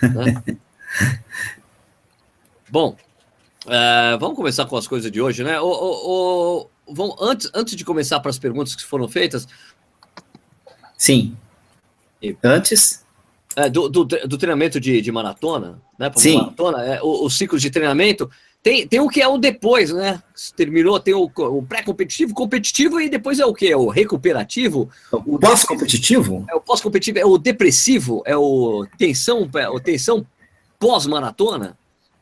[0.10, 0.44] Né?
[2.70, 2.96] Bom,
[3.68, 5.60] é, vamos começar com as coisas de hoje, né?
[5.60, 9.48] O, o, o, vamos, antes, antes de começar para as perguntas que foram feitas.
[10.98, 11.36] Sim.
[12.22, 13.04] E, antes?
[13.56, 16.12] É, do, do, do, treinamento de, de maratona, né?
[16.16, 16.38] Sim.
[16.38, 18.30] Maratona, é, o, o ciclo de treinamento.
[18.64, 20.24] Tem, tem o que é o depois, né?
[20.56, 23.68] Terminou, tem o, o pré-competitivo, competitivo e depois é o que?
[23.68, 24.90] É o recuperativo?
[25.12, 26.46] O pós-competitivo?
[26.50, 30.26] É o pós-competitivo, é o depressivo, é o tensão, é o tensão
[30.80, 31.78] pós-maratona?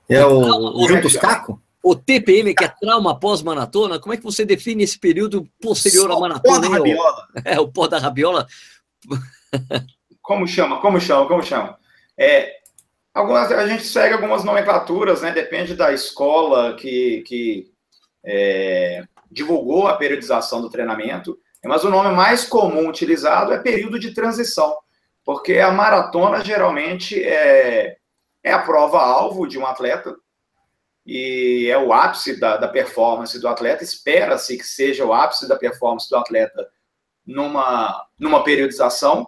[0.10, 1.62] É o, o, o juntos caco?
[1.84, 6.18] O TPM, que é trauma pós-maratona, como é que você define esse período posterior Só
[6.18, 6.56] à maratona?
[6.56, 7.28] Pó da rabiola.
[7.46, 8.48] É, o pó da rabiola.
[10.24, 10.82] Como chama?
[10.82, 11.28] Como chama?
[11.28, 11.78] Como chama?
[12.18, 12.61] É,
[13.14, 15.32] Algumas, a gente segue algumas nomenclaturas, né?
[15.32, 17.72] Depende da escola que, que
[18.24, 21.38] é, divulgou a periodização do treinamento.
[21.64, 24.76] Mas o nome mais comum utilizado é período de transição,
[25.24, 27.98] porque a maratona geralmente é,
[28.44, 30.16] é a prova-alvo de um atleta
[31.06, 33.84] e é o ápice da, da performance do atleta.
[33.84, 36.68] Espera-se que seja o ápice da performance do atleta
[37.26, 39.28] numa, numa periodização.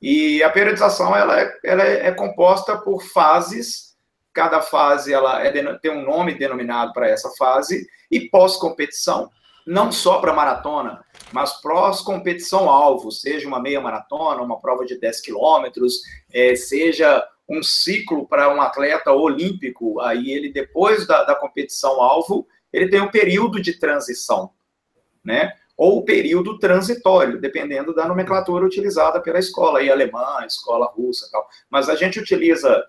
[0.00, 3.96] E a periodização ela é, ela é composta por fases.
[4.32, 9.30] Cada fase ela é, tem um nome denominado para essa fase e pós-competição,
[9.66, 15.20] não só para maratona, mas pós-competição alvo, seja uma meia maratona, uma prova de 10
[15.20, 16.00] quilômetros,
[16.32, 22.46] é, seja um ciclo para um atleta olímpico, aí ele depois da, da competição alvo,
[22.72, 24.50] ele tem um período de transição,
[25.24, 25.52] né?
[25.78, 31.48] Ou o período transitório, dependendo da nomenclatura utilizada pela escola, aí alemã, escola russa tal.
[31.70, 32.84] Mas a gente utiliza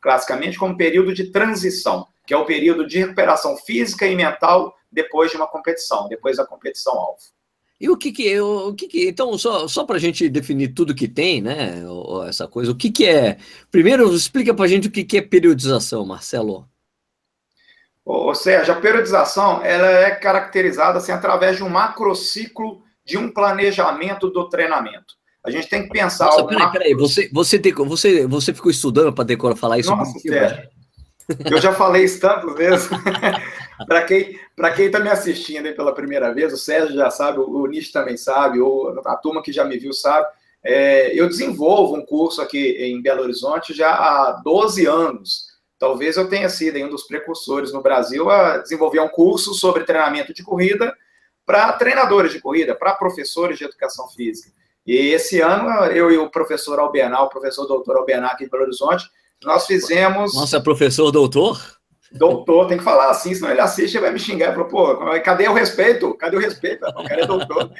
[0.00, 5.30] classicamente como período de transição, que é o período de recuperação física e mental depois
[5.30, 7.20] de uma competição, depois da competição alvo.
[7.78, 10.94] E o que que, o que, que então, só, só para a gente definir tudo
[10.94, 11.82] que tem, né,
[12.28, 13.36] essa coisa, o que que é,
[13.70, 16.66] primeiro explica para a gente o que que é periodização, Marcelo.
[18.04, 24.28] Ou seja, a periodização ela é caracterizada assim, através de um macrociclo de um planejamento
[24.30, 25.14] do treinamento.
[25.44, 26.26] A gente tem que pensar.
[26.26, 26.78] Nossa, peraí, macro...
[26.78, 29.94] peraí, você, você, você, você ficou estudando para decorar falar isso?
[29.94, 30.68] Nossa, sério.
[31.50, 32.88] Eu já falei isso tantas vezes.
[33.86, 34.38] para quem
[34.76, 38.16] quem está me assistindo aí pela primeira vez, o Sérgio já sabe, o, Nish também
[38.16, 40.26] sabe, ou a turma que já me viu sabe.
[40.64, 45.51] É, eu desenvolvo um curso aqui em Belo Horizonte já há 12 anos
[45.82, 50.32] Talvez eu tenha sido um dos precursores no Brasil a desenvolver um curso sobre treinamento
[50.32, 50.94] de corrida
[51.44, 54.52] para treinadores de corrida, para professores de educação física.
[54.86, 58.62] E esse ano, eu e o professor Albenal, o professor doutor Albenal aqui de Belo
[58.62, 59.10] Horizonte,
[59.42, 60.36] nós fizemos.
[60.36, 61.60] Nossa, professor doutor?
[62.12, 64.52] Doutor, tem que falar assim, senão ele assiste e vai me xingar.
[64.52, 66.14] Falou, pô, cadê o respeito?
[66.14, 66.86] Cadê o respeito?
[66.86, 67.72] O cara é doutor.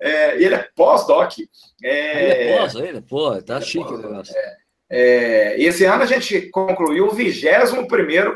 [0.00, 1.34] É, e ele é pós-doc.
[1.84, 2.24] É...
[2.24, 4.36] Ele é pós, ele, pô, tá ele chique é pós, o negócio.
[4.36, 4.63] É.
[4.90, 7.86] É, esse ano a gente concluiu o 21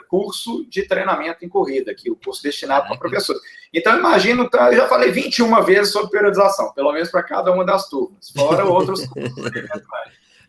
[0.08, 3.40] curso de treinamento em corrida, aqui, o curso destinado para professores.
[3.72, 7.64] Então, imagino, tá, eu já falei 21 vezes sobre periodização, pelo menos para cada uma
[7.64, 9.52] das turmas, fora outros cursos.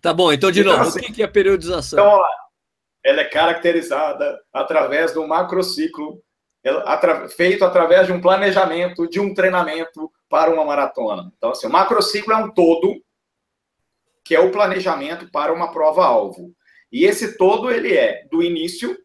[0.02, 2.00] tá bom, então, de então, novo, assim, o que é periodização?
[2.00, 2.36] Então, vamos lá.
[3.04, 6.22] Ela é caracterizada através do macrociclo
[7.30, 11.32] feito através de um planejamento, de um treinamento para uma maratona.
[11.38, 13.02] Então, assim, o macrociclo é um todo
[14.30, 16.54] que é o planejamento para uma prova-alvo.
[16.92, 18.96] E esse todo ele é do início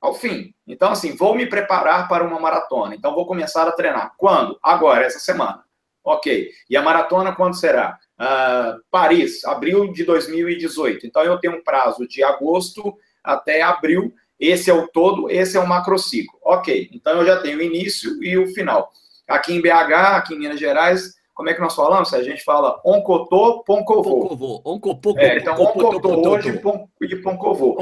[0.00, 0.54] ao fim.
[0.66, 2.94] Então, assim, vou me preparar para uma maratona.
[2.94, 4.14] Então, vou começar a treinar.
[4.16, 4.58] Quando?
[4.62, 5.62] Agora, essa semana.
[6.02, 6.48] Ok.
[6.70, 7.98] E a maratona quando será?
[8.18, 11.06] Uh, Paris, abril de 2018.
[11.06, 14.10] Então, eu tenho um prazo de agosto até abril.
[14.40, 16.38] Esse é o todo, esse é o macrociclo.
[16.42, 16.88] Ok.
[16.94, 18.90] Então, eu já tenho o início e o final.
[19.28, 22.12] Aqui em BH, aqui em Minas Gerais, como é que nós falamos?
[22.12, 24.20] A gente fala oncotô, poncovô.
[24.20, 24.62] Poncovô.
[24.64, 26.22] Oncopô, é, então, oncotô
[26.60, 27.78] pon, de poncovô.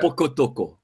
[0.00, 0.78] Pocotoco.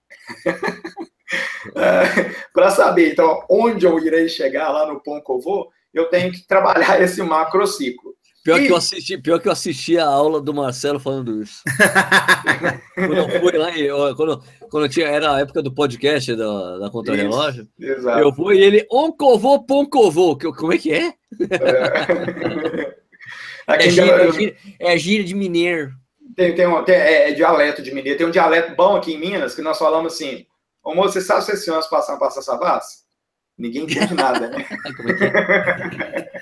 [1.74, 7.00] É, Para saber, então, onde eu irei chegar lá no poncovô, eu tenho que trabalhar
[7.02, 8.15] esse macrociclo.
[8.46, 11.64] Pior, que eu assisti, pior que eu assisti a aula do Marcelo falando isso.
[12.94, 16.88] quando eu fui lá, eu, quando, quando tinha, era a época do podcast da, da
[16.88, 21.12] Contra-Relógio, eu fui e ele, oncovô, poncovô, que, como é que é?
[23.66, 25.90] É, é, gíria, é, gíria, é gíria de mineiro.
[26.36, 28.16] Tem, tem, um, tem é, é, dialeto de mineiro.
[28.16, 30.46] Tem um dialeto bom aqui em Minas que nós falamos assim:
[30.84, 33.05] Ô moço, você sabe se esse ônibus passar passa Savassi?
[33.58, 34.64] Ninguém entende nada, né?
[34.96, 36.32] Como é que é?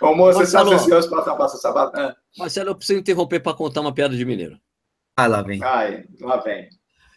[0.00, 1.92] Ô, moço, você sabe se passa passa Savassi?
[1.96, 2.16] Ah.
[2.38, 4.58] Marcelo, eu preciso interromper para contar uma piada de mineiro.
[5.18, 5.62] lá vem.
[5.62, 6.68] Ai, lá vem.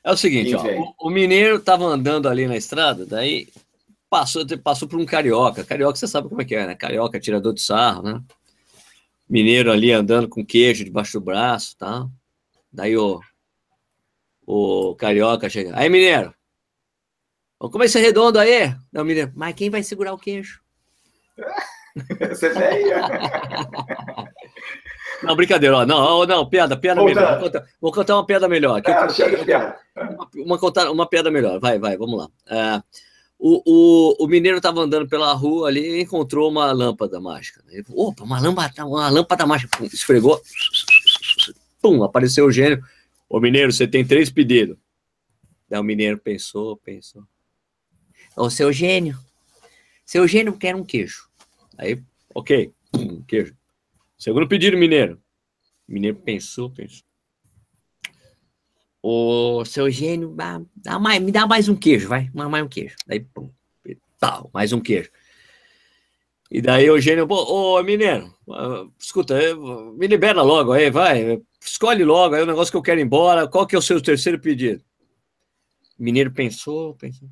[0.04, 3.48] É o seguinte, ó, o, o, mineiro estava andando ali na estrada, daí
[4.10, 5.64] passou, passou por um carioca.
[5.64, 6.76] Carioca, você sabe como é que é, né?
[6.76, 8.22] Carioca, tirador de sarro, né?
[9.30, 12.08] Mineiro ali andando com queijo debaixo do braço, tá?
[12.74, 13.22] Daí o,
[14.46, 15.72] o carioca chega.
[15.78, 16.34] Aí, mineiro,
[17.62, 18.76] vamos comer esse redondo aí?
[18.92, 20.60] Não, mineiro, mas quem vai segurar o queijo?
[22.30, 22.96] Você veio.
[25.24, 25.86] Não, brincadeira, ó.
[25.86, 27.40] Não, não, piada, piada melhor.
[27.40, 28.80] Vou contar, vou contar, uma piada melhor.
[28.80, 31.60] Aqui, ah, uma, uma, contar, uma piada melhor.
[31.60, 32.28] Vai, vai, vamos lá.
[32.50, 32.82] É,
[33.38, 37.64] o, o, o mineiro estava andando pela rua ali e encontrou uma lâmpada mágica.
[37.70, 39.78] Ele falou, Opa, uma lâmpada, uma lâmpada mágica.
[39.78, 40.42] Pum, esfregou.
[41.82, 42.84] Pum, apareceu o gênio.
[43.30, 44.78] Ô, mineiro, você tem três pedidos.
[45.70, 47.24] Daí o mineiro pensou, pensou.
[48.36, 49.18] Ô, seu gênio,
[50.06, 51.30] seu gênio quer um queijo.
[51.78, 52.02] Aí,
[52.34, 53.56] ok, um queijo.
[54.18, 55.22] Segundo pedido, mineiro.
[55.88, 57.04] mineiro pensou, pensou.
[59.04, 62.30] Ô, seu gênio, dá, mais, me dá mais um queijo, vai.
[62.34, 62.96] Mais um queijo.
[63.06, 63.52] Daí, pum,
[64.20, 65.10] tal, mais um queijo.
[66.50, 68.34] E daí o gênio, ô, mineiro,
[69.00, 69.36] escuta,
[69.98, 71.42] me libera logo aí, vai.
[71.60, 73.48] Escolhe logo aí o negócio que eu quero ir embora.
[73.48, 74.84] Qual que é o seu terceiro pedido?
[75.98, 77.30] mineiro pensou, pensou.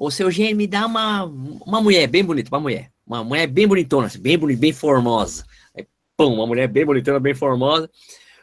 [0.00, 2.90] Ô, seu gênio, me dá uma, uma mulher bem bonita, uma mulher.
[3.06, 5.44] Uma mulher bem bonitona, assim, bem bonita, bem formosa.
[5.76, 5.86] Aí,
[6.16, 7.90] pum, uma mulher bem bonitona, bem formosa.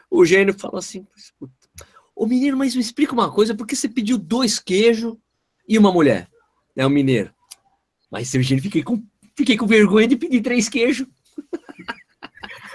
[0.08, 1.04] O gênio fala assim:
[2.14, 5.16] Ô mineiro, mas me explica uma coisa, por que você pediu dois queijos
[5.68, 6.28] e uma mulher?
[6.76, 7.34] É o mineiro.
[8.08, 9.02] Mas seu gênio, fiquei com,
[9.36, 11.08] fiquei com vergonha de pedir três queijos.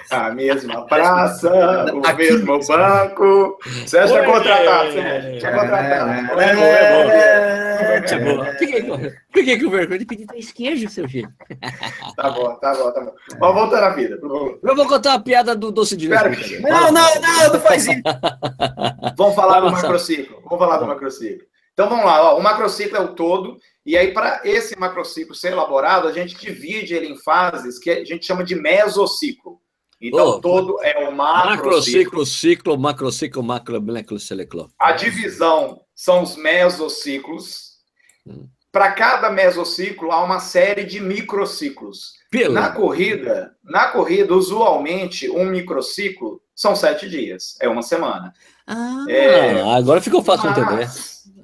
[0.10, 1.52] a mesma praça,
[1.94, 2.32] o Aqui.
[2.32, 3.58] mesmo banco.
[3.88, 5.36] Sérgio está contratado, Sérgio.
[5.36, 6.40] Está contratado.
[6.40, 11.32] É, é, é, Fiquei com vergonha de pedir três queijos, seu filho.
[12.16, 13.14] Tá bom, tá bom, tá bom.
[13.40, 14.20] Vamos voltar à vida.
[14.22, 16.60] Eu vou contar a piada do doce de leite.
[16.62, 18.02] Não, não, não, não faz isso.
[19.18, 20.42] Vamos falar do macrociclo.
[20.44, 21.48] Vamos falar do macrociclo.
[21.74, 25.54] Então vamos lá, ó, o macrociclo é o todo, e aí para esse macrociclo ser
[25.54, 29.60] elaborado, a gente divide ele em fases que a gente chama de mesociclo.
[30.04, 32.26] Então, oh, todo é o macrociclo.
[32.26, 34.20] ciclo, macrociclo, macromoléculo,
[34.78, 37.78] A divisão são os mesociclos.
[38.28, 38.50] Hum.
[38.70, 42.16] Para cada mesociclo, há uma série de microciclos.
[42.30, 42.54] Pela.
[42.54, 48.34] Na corrida, na corrida, usualmente, um microciclo são sete dias, é uma semana.
[48.68, 50.90] Ah, é, agora ficou fácil mas, entender.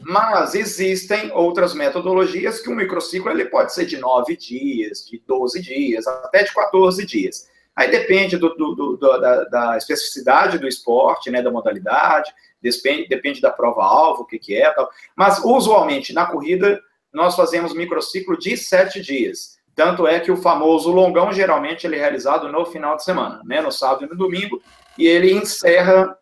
[0.02, 5.62] Mas existem outras metodologias que um microciclo ele pode ser de nove dias, de 12
[5.62, 7.49] dias, até de 14 dias.
[7.76, 13.42] Aí depende do, do, do, da, da, especificidade do esporte, né, da modalidade, depende, depende
[13.42, 14.90] da prova-alvo, o que, que é tal.
[15.16, 16.80] Mas, usualmente, na corrida,
[17.14, 19.58] nós fazemos microciclo de sete dias.
[19.76, 23.62] Tanto é que o famoso longão, geralmente, ele é realizado no final de semana, né,
[23.62, 24.62] no sábado e no domingo,
[24.98, 26.18] e ele encerra,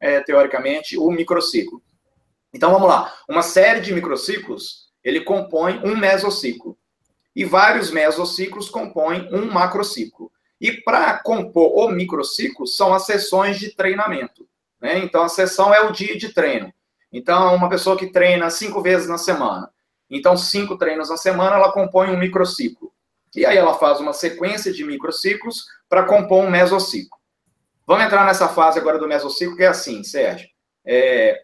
[0.00, 1.80] é, teoricamente, o microciclo.
[2.52, 3.12] Então, vamos lá.
[3.28, 6.76] Uma série de microciclos, ele compõe um mesociclo.
[7.34, 10.30] E vários mesociclos compõem um macrociclo.
[10.64, 14.48] E para compor o microciclo, são as sessões de treinamento.
[14.80, 14.98] Né?
[15.00, 16.72] Então, a sessão é o dia de treino.
[17.12, 19.70] Então, uma pessoa que treina cinco vezes na semana.
[20.08, 22.90] Então, cinco treinos na semana, ela compõe um microciclo.
[23.36, 27.18] E aí ela faz uma sequência de microciclos para compor um mesociclo.
[27.86, 30.48] Vamos entrar nessa fase agora do mesociclo, que é assim, Sérgio.
[30.82, 31.42] É,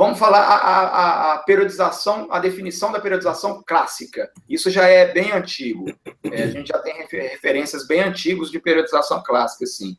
[0.00, 4.32] Vamos falar a, a, a, periodização, a definição da periodização clássica.
[4.48, 5.84] Isso já é bem antigo.
[6.24, 9.98] É, a gente já tem referências bem antigos de periodização clássica, assim.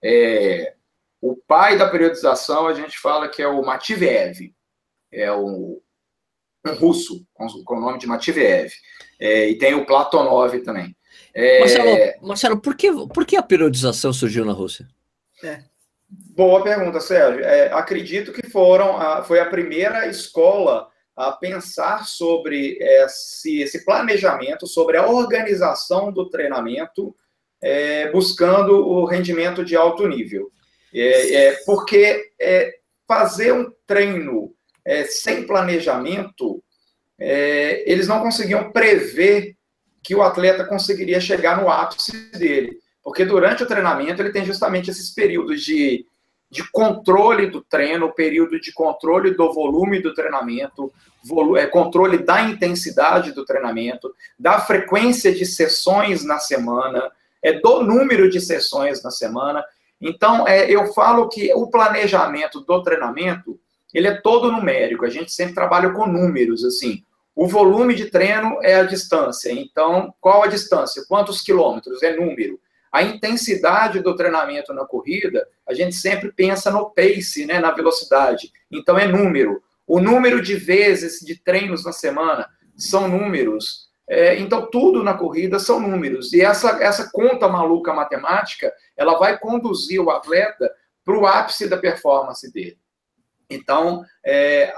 [0.00, 0.76] É,
[1.20, 4.54] o pai da periodização, a gente fala que é o Matveev.
[5.10, 5.82] É o,
[6.64, 8.70] um russo, com, com o nome de Matveev.
[9.18, 10.96] É, e tem o Platonov também.
[11.34, 14.86] É, Marcelo, Marcelo por, que, por que a periodização surgiu na Rússia?
[15.42, 15.64] É.
[16.34, 17.44] Boa pergunta, Sérgio.
[17.44, 24.66] É, acredito que foram a, foi a primeira escola a pensar sobre esse, esse planejamento,
[24.66, 27.14] sobre a organização do treinamento,
[27.62, 30.50] é, buscando o rendimento de alto nível.
[30.94, 32.74] É, é porque é,
[33.06, 36.62] fazer um treino é, sem planejamento,
[37.18, 39.56] é, eles não conseguiam prever
[40.02, 42.81] que o atleta conseguiria chegar no ápice dele.
[43.02, 46.06] Porque durante o treinamento ele tem justamente esses períodos de,
[46.50, 50.92] de controle do treino, período de controle do volume do treinamento,
[51.24, 57.10] volu é, controle da intensidade do treinamento, da frequência de sessões na semana,
[57.42, 59.64] é, do número de sessões na semana.
[60.00, 63.58] Então, é, eu falo que o planejamento do treinamento,
[63.94, 67.02] ele é todo numérico, a gente sempre trabalha com números, assim,
[67.34, 71.02] o volume de treino é a distância, então, qual a distância?
[71.08, 72.02] Quantos quilômetros?
[72.02, 72.60] É número.
[72.92, 78.52] A intensidade do treinamento na corrida, a gente sempre pensa no pace, né, na velocidade.
[78.70, 79.62] Então é número.
[79.86, 83.90] O número de vezes de treinos na semana são números.
[84.06, 86.34] É, então tudo na corrida são números.
[86.34, 90.70] E essa, essa conta maluca matemática, ela vai conduzir o atleta
[91.02, 92.78] para o ápice da performance dele.
[93.48, 94.72] Então, é,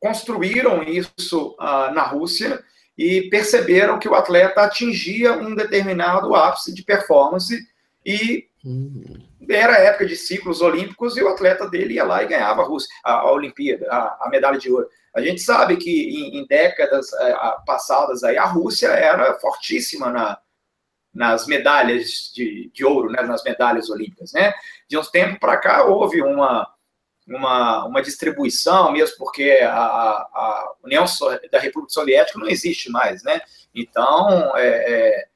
[0.00, 2.62] construíram isso ah, na Rússia
[3.02, 7.58] e perceberam que o atleta atingia um determinado ápice de performance
[8.06, 9.02] e hum.
[9.50, 12.88] era época de ciclos olímpicos e o atleta dele ia lá e ganhava a, Rússia,
[13.04, 14.88] a, a Olimpíada, a, a, medalha de ouro.
[15.16, 17.34] A gente sabe que em, em décadas é,
[17.66, 20.38] passadas aí a Rússia era fortíssima na,
[21.12, 24.54] nas medalhas de, de ouro, né, nas medalhas olímpicas, né?
[24.88, 26.71] De uns tempos para cá houve uma
[27.26, 31.04] uma, uma distribuição, mesmo porque a, a União
[31.50, 33.40] da República Soviética não existe mais, né?
[33.74, 35.26] Então, é, é,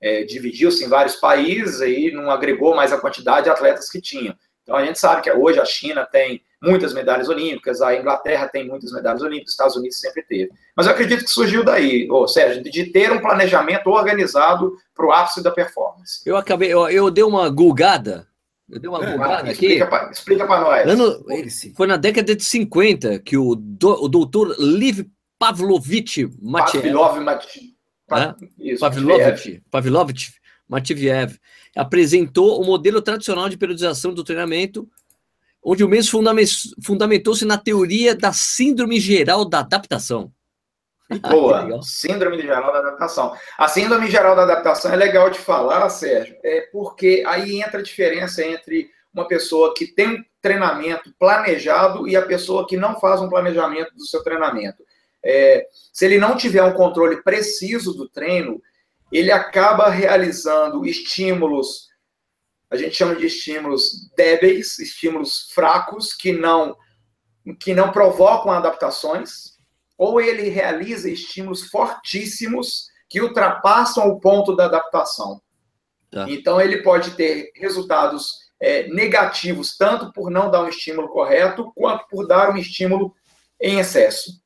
[0.00, 4.34] é, dividiu-se em vários países e não agregou mais a quantidade de atletas que tinham.
[4.62, 8.66] Então, a gente sabe que hoje a China tem muitas medalhas olímpicas, a Inglaterra tem
[8.66, 10.50] muitas medalhas olímpicas, os Estados Unidos sempre teve.
[10.76, 15.12] Mas eu acredito que surgiu daí, ou seja, de ter um planejamento organizado para o
[15.12, 16.20] ápice da performance.
[16.26, 18.27] Eu acabei, eu, eu dei uma gulgada
[18.70, 19.80] eu dei uma é, bugada aqui.
[20.10, 20.86] Explica para nós.
[20.86, 21.24] Ano,
[21.74, 25.06] foi na década de 50 que o, do, o doutor Liv
[25.38, 26.82] Pavlovich Matiev.
[26.82, 28.34] Pavlov, né?
[28.58, 30.32] Isso, Pavlovich, Pavlovich
[30.68, 31.38] Matveev
[31.76, 34.88] apresentou o modelo tradicional de periodização do treinamento,
[35.62, 36.22] onde o mesmo
[36.82, 40.32] fundamentou-se na teoria da síndrome geral da adaptação.
[41.30, 41.80] Boa.
[41.82, 43.34] síndrome geral da adaptação.
[43.56, 47.82] A síndrome geral da adaptação é legal de falar, Sérgio, é porque aí entra a
[47.82, 53.20] diferença entre uma pessoa que tem um treinamento planejado e a pessoa que não faz
[53.20, 54.84] um planejamento do seu treinamento.
[55.24, 58.62] É, se ele não tiver um controle preciso do treino,
[59.10, 61.88] ele acaba realizando estímulos,
[62.70, 66.76] a gente chama de estímulos débeis, estímulos fracos, que não,
[67.58, 69.47] que não provocam adaptações,
[69.98, 75.42] ou ele realiza estímulos fortíssimos que ultrapassam o ponto da adaptação.
[76.10, 76.24] Tá.
[76.30, 82.06] Então, ele pode ter resultados é, negativos, tanto por não dar um estímulo correto, quanto
[82.08, 83.14] por dar um estímulo
[83.60, 84.40] em excesso.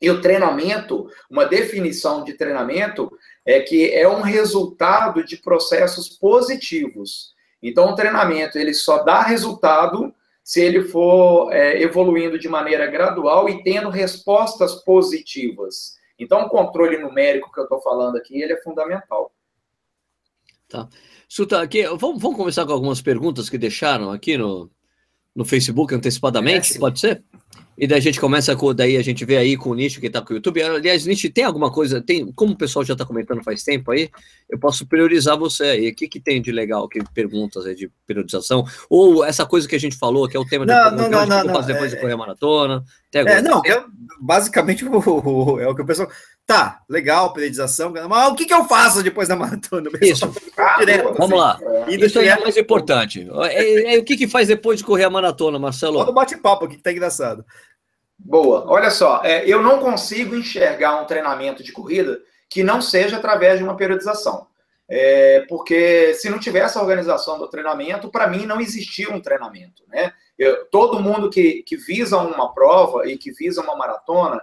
[0.00, 3.10] E o treinamento, uma definição de treinamento,
[3.44, 7.34] é que é um resultado de processos positivos.
[7.62, 10.14] Então, o treinamento ele só dá resultado
[10.44, 15.94] se ele for é, evoluindo de maneira gradual e tendo respostas positivas.
[16.18, 19.32] Então, o controle numérico que eu estou falando aqui, ele é fundamental.
[20.68, 20.86] Tá.
[21.26, 24.70] Suta, aqui, vamos, vamos começar com algumas perguntas que deixaram aqui no,
[25.34, 27.24] no Facebook antecipadamente, é, pode ser?
[27.76, 30.06] E daí a gente começa com, daí a gente vê aí com o Nicho que
[30.06, 30.62] está com o YouTube.
[30.62, 34.10] Aliás, Nicho, tem alguma coisa, tem, como o pessoal já está comentando faz tempo aí,
[34.48, 35.88] eu posso priorizar você aí.
[35.90, 38.64] O que, que tem de legal, que perguntas aí de priorização?
[38.88, 41.26] Ou essa coisa que a gente falou, que é o tema não, de não, não,
[41.26, 42.84] não, não, fazer depois é, de correr a maratona.
[43.14, 43.84] É, não, é,
[44.20, 46.08] basicamente o, o, é o que o pessoal.
[46.46, 49.88] Tá, legal, periodização, mas o que, que eu faço depois da maratona?
[50.02, 51.34] Isso, ah, direto, vamos assim.
[51.34, 51.58] lá.
[51.88, 53.26] E Isso aí é mais importante.
[53.50, 56.00] É, é, o que, que faz depois de correr a maratona, Marcelo?
[56.00, 57.44] O bate-papo aqui que tá engraçado.
[58.18, 58.64] Boa.
[58.68, 63.58] Olha só, é, eu não consigo enxergar um treinamento de corrida que não seja através
[63.58, 64.46] de uma periodização.
[64.88, 69.82] É, porque se não tivesse a organização do treinamento, para mim não existia um treinamento.
[69.88, 70.12] Né?
[70.38, 74.40] Eu, todo mundo que, que visa uma prova e que visa uma maratona,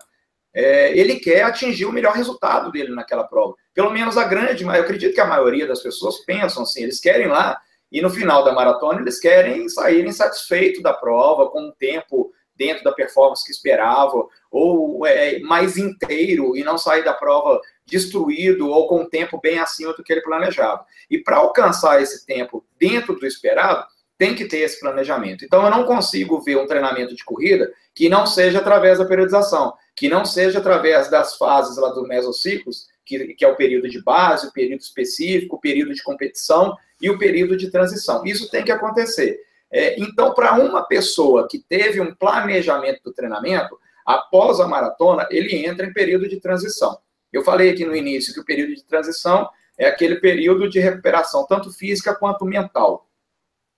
[0.53, 3.55] é, ele quer atingir o melhor resultado dele naquela prova.
[3.73, 7.27] Pelo menos a grande, eu acredito que a maioria das pessoas pensam assim, eles querem
[7.27, 7.59] lá,
[7.91, 12.83] e no final da maratona eles querem saírem satisfeitos da prova, com um tempo dentro
[12.83, 17.59] da performance que esperava, ou é, mais inteiro e não sair da prova
[17.91, 20.85] destruído ou com um tempo bem acima do que ele planejava.
[21.09, 23.85] E para alcançar esse tempo dentro do esperado,
[24.17, 25.43] tem que ter esse planejamento.
[25.43, 29.73] Então, eu não consigo ver um treinamento de corrida que não seja através da periodização,
[29.95, 34.01] que não seja através das fases lá do mesociclos, que, que é o período de
[34.01, 38.23] base, o período específico, o período de competição e o período de transição.
[38.25, 39.39] Isso tem que acontecer.
[39.69, 45.65] É, então, para uma pessoa que teve um planejamento do treinamento, após a maratona, ele
[45.65, 46.97] entra em período de transição.
[47.31, 51.45] Eu falei aqui no início que o período de transição é aquele período de recuperação,
[51.47, 53.07] tanto física quanto mental.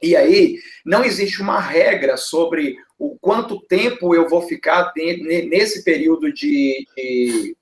[0.02, 6.34] E aí, não existe uma regra sobre o quanto tempo eu vou ficar nesse período
[6.34, 7.58] de, de,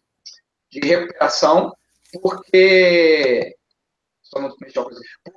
[0.71, 1.75] de recuperação,
[2.21, 3.55] porque.
[4.23, 4.81] Só não mexer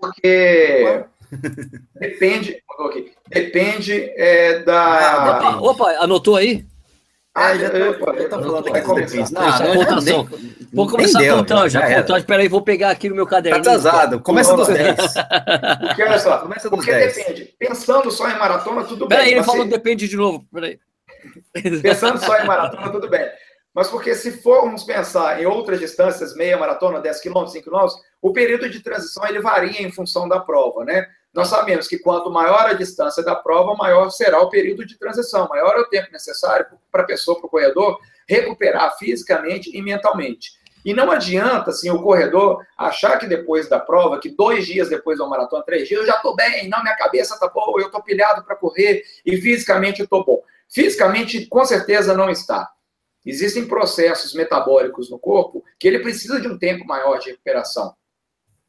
[0.01, 1.05] Porque
[1.99, 2.63] Depende,
[3.29, 5.39] depende é, da.
[5.41, 6.65] Ah, Opa, anotou aí?
[7.35, 9.31] Ah, já tô, falando aqui depends.
[9.33, 10.29] Não, não,
[10.73, 11.81] Vou começar deu, a contar já.
[11.91, 13.61] já contagem, peraí, vou pegar aqui no meu caderno.
[13.61, 14.97] Tá atrasado, começa dos 10.
[15.89, 17.17] Porque olha só, começa dos porque 10.
[17.17, 17.55] depende.
[17.59, 19.19] Pensando só em maratona, tudo bem.
[19.19, 20.47] Peraí, ele falou depende de novo.
[20.53, 20.79] Peraí.
[21.83, 23.29] Pensando só em maratona, tudo bem.
[23.75, 27.87] Mas porque se formos pensar em outras distâncias, meia maratona, 10 km, 5 km,
[28.23, 31.05] o período de transição ele varia em função da prova, né?
[31.35, 35.49] Nós sabemos que quanto maior a distância da prova, maior será o período de transição,
[35.49, 40.53] maior é o tempo necessário para a pessoa, para o corredor, recuperar fisicamente e mentalmente.
[40.85, 45.19] E não adianta, assim, o corredor achar que depois da prova, que dois dias depois
[45.19, 48.03] da maratona, três dias, eu já estou bem, não, minha cabeça está boa, eu estou
[48.03, 50.41] pilhado para correr e fisicamente eu estou bom.
[50.69, 52.71] Fisicamente, com certeza, não está.
[53.25, 57.95] Existem processos metabólicos no corpo que ele precisa de um tempo maior de recuperação.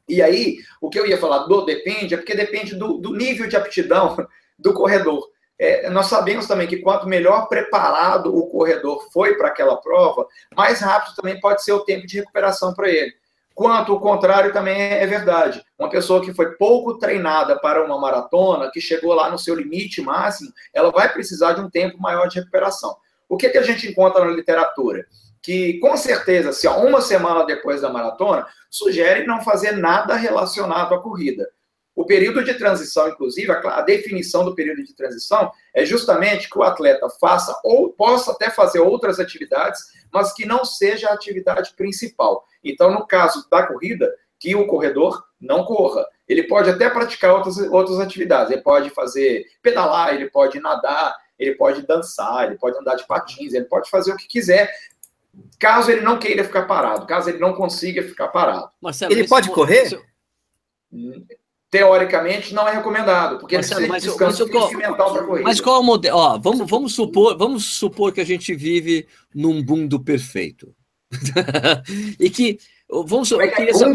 [0.08, 3.48] E aí, o que eu ia falar do depende, é porque depende do, do nível
[3.48, 4.16] de aptidão
[4.58, 5.28] do corredor.
[5.58, 10.82] É, nós sabemos também que quanto melhor preparado o corredor foi para aquela prova, mais
[10.82, 13.14] rápido também pode ser o tempo de recuperação para ele.
[13.54, 15.64] Quanto o contrário também é, é verdade.
[15.80, 20.02] Uma pessoa que foi pouco treinada para uma maratona, que chegou lá no seu limite
[20.02, 22.98] máximo, ela vai precisar de um tempo maior de recuperação.
[23.30, 25.06] O que, que a gente encontra na literatura?
[25.46, 31.00] Que, com certeza, se uma semana depois da maratona, sugere não fazer nada relacionado à
[31.00, 31.48] corrida.
[31.96, 36.64] O período de transição, inclusive, a, definição do período de transição é justamente que o
[36.64, 39.80] atleta faça ou possa até fazer outras atividades,
[40.12, 42.44] mas que não seja a atividade principal.
[42.64, 46.06] Então, no caso da corrida, que o corredor não corra.
[46.28, 48.52] Ele pode até praticar outras, outras atividades.
[48.52, 53.54] Ele pode fazer pedalar, ele pode nadar, ele pode dançar, ele pode andar de patins,
[53.54, 54.72] ele pode fazer o que quiser,
[55.60, 58.70] caso ele não queira ficar parado, caso ele não consiga ficar parado.
[58.82, 60.00] Marcelo, ele pode correr?
[61.70, 65.44] Teoricamente não é recomendado, porque Marcelo, ele precisa de descanso mas, mental para correr.
[65.44, 66.18] Mas qual é o modelo?
[66.18, 70.74] Ó, vamos, vamos, supor, vamos supor que a gente vive num mundo perfeito.
[72.20, 72.58] e que
[72.90, 73.88] vamos supor, que essa,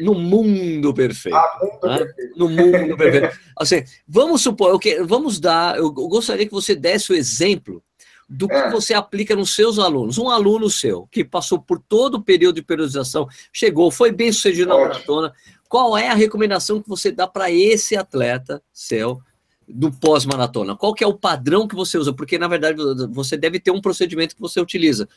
[0.00, 1.36] no mundo perfeito.
[1.36, 1.98] Ah, mundo né?
[1.98, 2.38] perfeito.
[2.38, 3.38] No mundo perfeito.
[3.58, 7.82] Assim, vamos supor, eu que, vamos dar, eu gostaria que você desse o exemplo
[8.28, 8.70] do que é.
[8.70, 10.18] você aplica nos seus alunos.
[10.18, 14.68] Um aluno seu, que passou por todo o período de periodização, chegou, foi bem sucedido
[14.68, 15.32] na maratona,
[15.68, 19.20] qual é a recomendação que você dá para esse atleta seu
[19.66, 20.76] do pós-maratona?
[20.76, 22.12] Qual que é o padrão que você usa?
[22.12, 22.76] Porque, na verdade,
[23.10, 25.08] você deve ter um procedimento que você utiliza.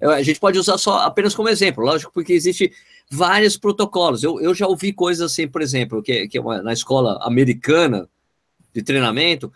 [0.00, 2.72] A gente pode usar só apenas como exemplo, lógico, porque existe
[3.10, 4.22] vários protocolos.
[4.22, 8.08] Eu, eu já ouvi coisas assim, por exemplo, que, que é na escola americana
[8.74, 9.50] de treinamento,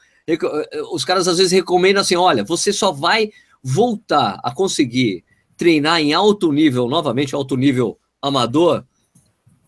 [0.93, 3.31] os caras às vezes recomendam assim: olha, você só vai
[3.63, 5.25] voltar a conseguir
[5.57, 8.85] treinar em alto nível, novamente, alto nível amador,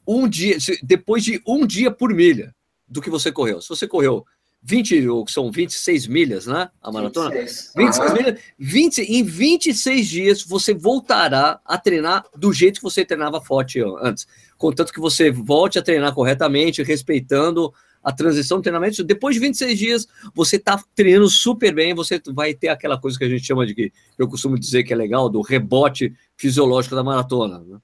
[0.07, 2.55] um dia, depois de um dia por milha
[2.89, 3.61] do que você correu.
[3.61, 4.25] Se você correu
[4.63, 6.71] 20, ou são 26 milhas, né?
[6.81, 7.31] A maratona?
[7.31, 8.17] 26, 26 uhum.
[8.17, 8.41] milhas.
[8.59, 14.27] 20, em 26 dias você voltará a treinar do jeito que você treinava forte antes.
[14.57, 19.05] Contanto que você volte a treinar corretamente, respeitando a transição do treinamento.
[19.05, 23.24] Depois de 26 dias, você está treinando super bem, você vai ter aquela coisa que
[23.24, 27.05] a gente chama de que eu costumo dizer que é legal, do rebote fisiológico da
[27.05, 27.59] maratona.
[27.61, 27.78] Né?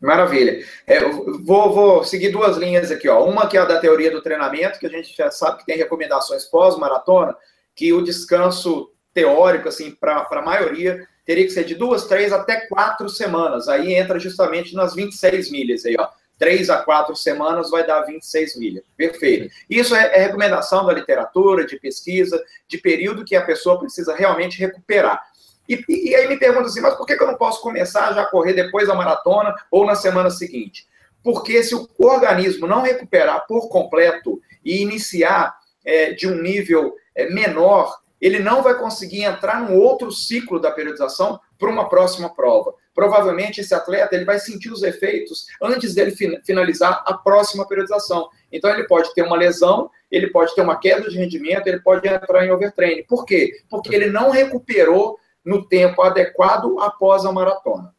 [0.00, 0.64] Maravilha.
[0.86, 3.08] É, vou, vou, seguir duas linhas aqui.
[3.08, 3.24] Ó.
[3.24, 5.76] Uma que é a da teoria do treinamento, que a gente já sabe que tem
[5.76, 7.36] recomendações pós-maratona,
[7.74, 12.66] que o descanso teórico, assim, para a maioria, teria que ser de duas, três até
[12.66, 13.68] quatro semanas.
[13.68, 16.08] Aí entra justamente nas 26 milhas aí, ó.
[16.38, 18.84] 3 a 4 semanas vai dar 26 milhas.
[18.96, 19.52] Perfeito.
[19.68, 24.58] Isso é, é recomendação da literatura, de pesquisa, de período que a pessoa precisa realmente
[24.58, 25.22] recuperar.
[25.68, 28.26] E, e, aí me pergunta assim, mas por que eu não posso começar já a
[28.26, 30.86] correr depois da maratona ou na semana seguinte?
[31.22, 37.30] Porque se o organismo não recuperar por completo e iniciar é, de um nível é,
[37.30, 42.74] menor, ele não vai conseguir entrar num outro ciclo da periodização para uma próxima prova
[42.94, 46.14] provavelmente esse atleta ele vai sentir os efeitos antes dele
[46.44, 48.28] finalizar a próxima periodização.
[48.50, 52.06] Então ele pode ter uma lesão, ele pode ter uma queda de rendimento, ele pode
[52.06, 53.04] entrar em overtraining.
[53.04, 53.60] Por quê?
[53.70, 57.94] Porque ele não recuperou no tempo adequado após a maratona.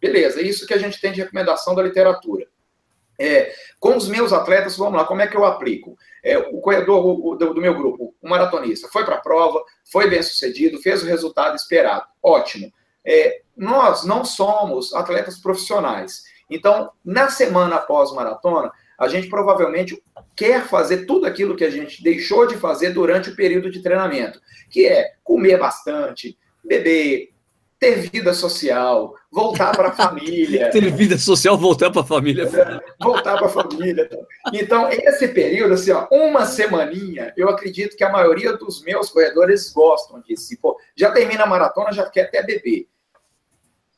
[0.00, 2.46] Beleza, isso que a gente tem de recomendação da literatura.
[3.18, 5.96] É, com os meus atletas, vamos lá, como é que eu aplico?
[6.22, 10.22] É, o corredor do, do, meu grupo, o maratonista, foi para a prova, foi bem
[10.22, 12.06] sucedido, fez o resultado esperado.
[12.22, 12.70] Ótimo.
[13.06, 16.24] É, nós não somos atletas profissionais.
[16.50, 20.02] Então, na semana após maratona, a gente provavelmente
[20.34, 24.40] quer fazer tudo aquilo que a gente deixou de fazer durante o período de treinamento,
[24.70, 27.30] que é comer bastante, beber
[27.78, 30.70] ter vida social, voltar para a família.
[30.70, 32.48] ter vida social, voltar para a família.
[33.00, 34.08] voltar para a família.
[34.52, 39.70] Então, esse período, assim, ó, uma semaninha, eu acredito que a maioria dos meus corredores
[39.72, 40.56] gostam disso.
[40.60, 42.88] Pô, já termina a maratona, já quer até beber.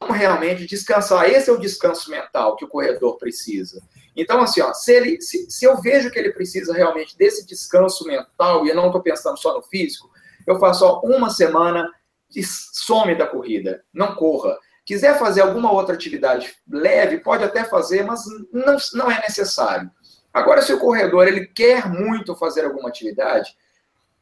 [0.03, 1.29] Realmente descansar.
[1.29, 3.83] Esse é o descanso mental que o corredor precisa.
[4.15, 8.07] Então, assim, ó, se, ele, se, se eu vejo que ele precisa realmente desse descanso
[8.07, 10.11] mental, e eu não estou pensando só no físico,
[10.47, 11.89] eu faço ó, uma semana
[12.31, 14.57] que some da corrida, não corra.
[14.85, 19.91] Quiser fazer alguma outra atividade leve, pode até fazer, mas não, não é necessário.
[20.33, 23.57] Agora, se o corredor ele quer muito fazer alguma atividade,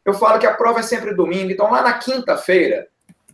[0.05, 2.89] eu falo que a prova é sempre domingo, então lá na quinta-feira,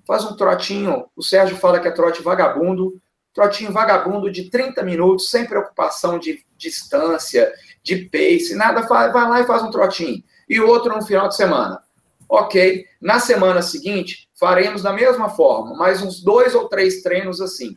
[0.07, 1.07] faz um trotinho.
[1.17, 3.01] O Sérgio fala que é trote vagabundo,
[3.33, 9.47] trotinho vagabundo de 30 minutos, sem preocupação de distância, de pace, nada, vai lá e
[9.47, 10.23] faz um trotinho.
[10.49, 11.83] E outro no final de semana.
[12.29, 17.77] Ok, na semana seguinte, faremos da mesma forma, mais uns dois ou três treinos assim,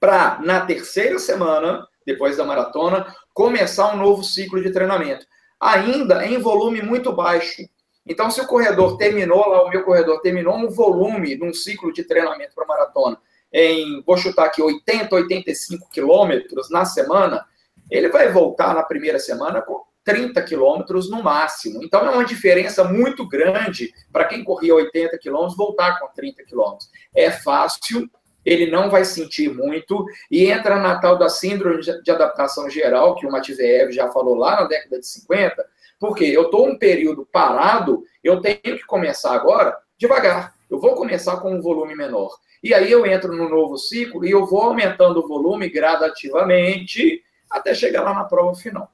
[0.00, 5.26] para na terceira semana, depois da maratona, começar um novo ciclo de treinamento,
[5.60, 7.62] ainda em volume muito baixo.
[8.08, 12.04] Então, se o corredor terminou lá, o meu corredor terminou um volume num ciclo de
[12.04, 13.18] treinamento para maratona
[13.52, 17.44] em, vou chutar aqui, 80, 85 quilômetros na semana,
[17.90, 21.82] ele vai voltar na primeira semana com 30 quilômetros no máximo.
[21.82, 26.90] Então é uma diferença muito grande para quem corria 80 quilômetros voltar com 30 quilômetros.
[27.14, 28.08] É fácil,
[28.44, 33.26] ele não vai sentir muito e entra na tal da síndrome de adaptação geral, que
[33.26, 35.66] o Matveev já falou lá na década de 50,
[35.98, 40.54] porque eu estou um período parado, eu tenho que começar agora devagar.
[40.70, 42.30] Eu vou começar com um volume menor.
[42.62, 47.74] E aí eu entro no novo ciclo e eu vou aumentando o volume gradativamente até
[47.74, 48.90] chegar lá na prova final.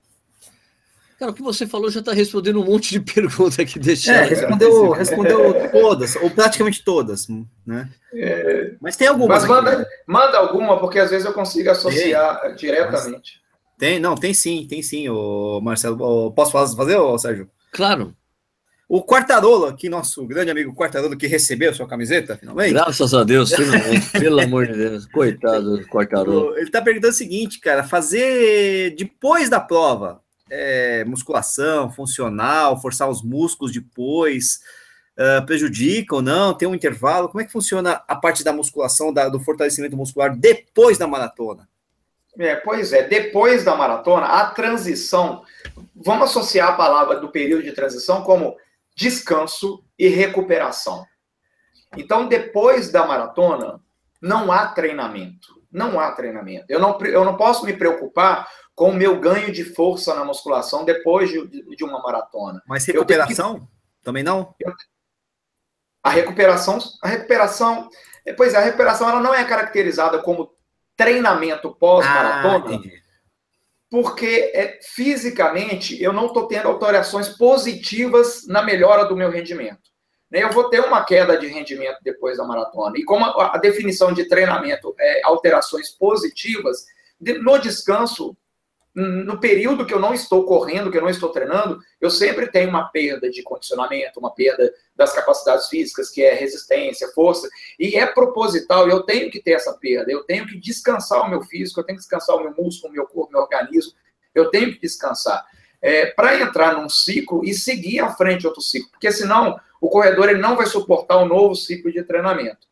[1.18, 4.32] Cara, o que você falou já está respondendo um monte de perguntas aqui deixadas.
[4.32, 7.28] É, respondeu, respondeu todas, ou praticamente todas,
[7.66, 7.88] né?
[8.12, 9.42] É, mas tem algumas.
[9.42, 13.40] Mas manda, aqui, manda alguma, porque às vezes eu consigo associar tem, diretamente.
[13.84, 16.32] Tem, não, tem sim, tem sim, o Marcelo.
[16.32, 17.50] Posso fazer, ô, Sérgio?
[17.70, 18.16] Claro.
[18.88, 22.72] O Quartarolo, aqui, nosso grande amigo Quartarolo, que recebeu a sua camiseta, finalmente.
[22.72, 25.04] Graças a Deus, finalmente, pelo amor de Deus.
[25.04, 26.56] Coitado do Quartarolo.
[26.56, 33.22] Ele está perguntando o seguinte, cara, fazer depois da prova, é, musculação, funcional, forçar os
[33.22, 34.60] músculos depois,
[35.18, 36.54] uh, prejudica ou não?
[36.54, 37.28] Tem um intervalo?
[37.28, 41.68] Como é que funciona a parte da musculação, da, do fortalecimento muscular depois da maratona?
[42.38, 45.44] É, pois é, depois da maratona, a transição,
[45.94, 48.56] vamos associar a palavra do período de transição como
[48.96, 51.04] descanso e recuperação.
[51.96, 53.80] Então, depois da maratona,
[54.20, 55.62] não há treinamento.
[55.70, 56.66] Não há treinamento.
[56.68, 60.84] Eu não, eu não posso me preocupar com o meu ganho de força na musculação
[60.84, 62.62] depois de, de uma maratona.
[62.66, 63.60] Mas recuperação?
[63.60, 63.66] Que...
[64.02, 64.54] Também não?
[66.02, 67.88] A recuperação, a recuperação,
[68.36, 70.53] pois é, a recuperação ela não é caracterizada como
[70.96, 73.04] treinamento pós-maratona, ah,
[73.90, 79.90] porque é, fisicamente eu não estou tendo alterações positivas na melhora do meu rendimento.
[80.30, 80.42] Né?
[80.42, 82.96] Eu vou ter uma queda de rendimento depois da maratona.
[82.96, 86.84] E como a, a definição de treinamento é alterações positivas,
[87.20, 88.36] de, no descanso
[88.94, 92.68] no período que eu não estou correndo, que eu não estou treinando, eu sempre tenho
[92.68, 98.06] uma perda de condicionamento, uma perda das capacidades físicas, que é resistência, força, e é
[98.06, 101.84] proposital, eu tenho que ter essa perda, eu tenho que descansar o meu físico, eu
[101.84, 103.92] tenho que descansar o meu músculo, o meu corpo, o meu organismo,
[104.32, 105.44] eu tenho que descansar.
[105.82, 110.30] É, para entrar num ciclo e seguir à frente outro ciclo, porque senão o corredor
[110.30, 112.66] ele não vai suportar um novo ciclo de treinamento.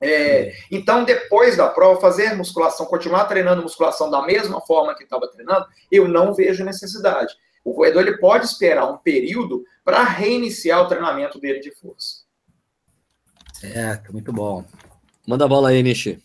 [0.00, 5.26] É, então, depois da prova, fazer musculação, continuar treinando musculação da mesma forma que estava
[5.28, 7.34] treinando, eu não vejo necessidade.
[7.64, 12.28] O corredor ele pode esperar um período para reiniciar o treinamento dele de força.
[13.52, 14.64] Certo, muito bom.
[15.26, 16.22] Manda a bola aí, Nishi.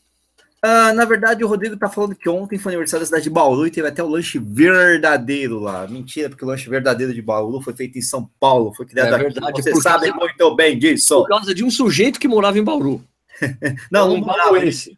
[0.64, 3.68] Uh, na verdade, o Rodrigo tá falando que ontem foi aniversário da cidade de Bauru
[3.68, 5.86] e teve até o lanche verdadeiro lá.
[5.86, 9.18] Mentira, porque o lanche verdadeiro de Bauru foi feito em São Paulo, foi criado é
[9.18, 9.62] verdade, aqui.
[9.62, 11.16] Você sabe causa, muito bem disso.
[11.16, 13.04] Por causa de um sujeito que morava em Bauru.
[13.92, 14.98] não, um bauruense.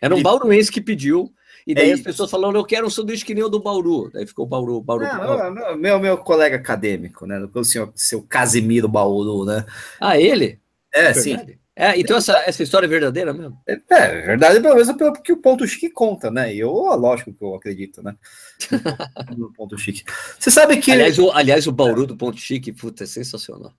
[0.00, 1.32] Era um bauruense que pediu.
[1.66, 4.10] E daí é as pessoas falaram, eu quero um sanduíche que nem o do Bauru.
[4.12, 5.04] Daí ficou Bauru, Bauru.
[5.04, 5.78] Não, Bauru.
[5.78, 7.38] Meu, meu colega acadêmico, né?
[7.54, 9.64] O senhor, seu Casimiro Bauru, né?
[10.00, 10.60] Ah, ele?
[10.92, 11.36] É, é sim.
[11.74, 13.58] É, então essa, essa história é verdadeira mesmo?
[13.66, 16.54] É, é verdade, pelo menos porque o ponto chique conta, né?
[16.54, 18.14] E eu, lógico que eu acredito, né?
[19.36, 20.04] No ponto chique.
[20.38, 20.92] Você sabe que.
[20.92, 23.72] Aliás, o, aliás, o Bauru do ponto chique, puta, é sensacional.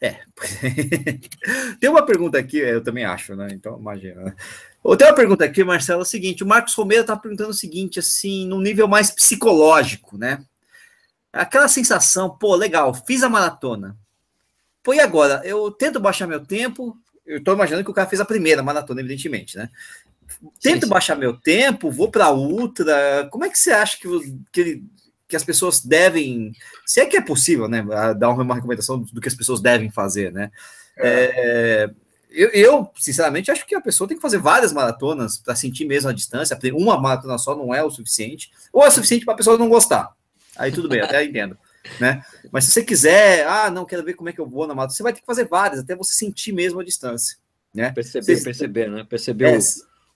[0.00, 0.20] É.
[1.80, 3.48] Tem uma pergunta aqui, eu também acho, né?
[3.52, 4.34] Então, imagina.
[4.96, 7.98] Tem uma pergunta aqui, Marcelo, é o seguinte: o Marcos Romero está perguntando o seguinte,
[7.98, 10.44] assim, num nível mais psicológico, né?
[11.32, 13.96] Aquela sensação, pô, legal, fiz a maratona.
[14.82, 15.42] Pô, e agora?
[15.44, 19.00] Eu tento baixar meu tempo, eu tô imaginando que o cara fez a primeira maratona,
[19.00, 19.68] evidentemente, né?
[20.60, 20.88] Tento sim, sim.
[20.88, 23.28] baixar meu tempo, vou para ultra.
[23.30, 24.08] Como é que você acha que,
[24.52, 24.82] que,
[25.28, 26.52] que as pessoas devem,
[26.84, 27.84] se é que é possível, né,
[28.16, 30.50] dar uma recomendação do que as pessoas devem fazer, né?
[30.98, 31.32] É.
[31.34, 31.90] É,
[32.30, 36.10] eu, eu, sinceramente, acho que a pessoa tem que fazer várias maratonas para sentir mesmo
[36.10, 36.58] a distância.
[36.74, 40.14] Uma maratona só não é o suficiente, ou é suficiente para a pessoa não gostar.
[40.56, 41.56] Aí tudo bem, até entendo.
[42.00, 42.22] Né?
[42.50, 44.96] Mas se você quiser, ah, não, quero ver como é que eu vou na maratona,
[44.96, 47.38] você vai ter que fazer várias, até você sentir mesmo a distância.
[47.72, 47.90] Né?
[47.92, 49.06] Perceber, você, perceber, né?
[49.08, 49.60] Perceber é, o,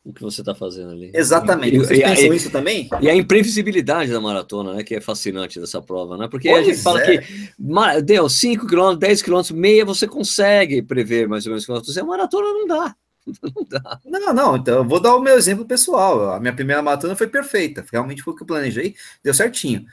[0.04, 1.10] o que você está fazendo ali.
[1.14, 1.78] Exatamente.
[1.78, 2.88] Vocês e, pensam e, isso também?
[3.00, 4.82] E a imprevisibilidade da maratona, né?
[4.82, 6.28] Que é fascinante dessa prova, né?
[6.28, 7.18] Porque pois a gente fala é.
[7.18, 11.98] que deu 5 km, 10 km, meia, você consegue prever mais ou menos quanto.
[11.98, 12.94] A maratona não dá.
[13.42, 14.00] Não dá.
[14.04, 16.32] Não, não, então eu vou dar o meu exemplo pessoal.
[16.32, 17.84] A minha primeira maratona foi perfeita.
[17.92, 19.84] Realmente foi o que eu planejei, deu certinho.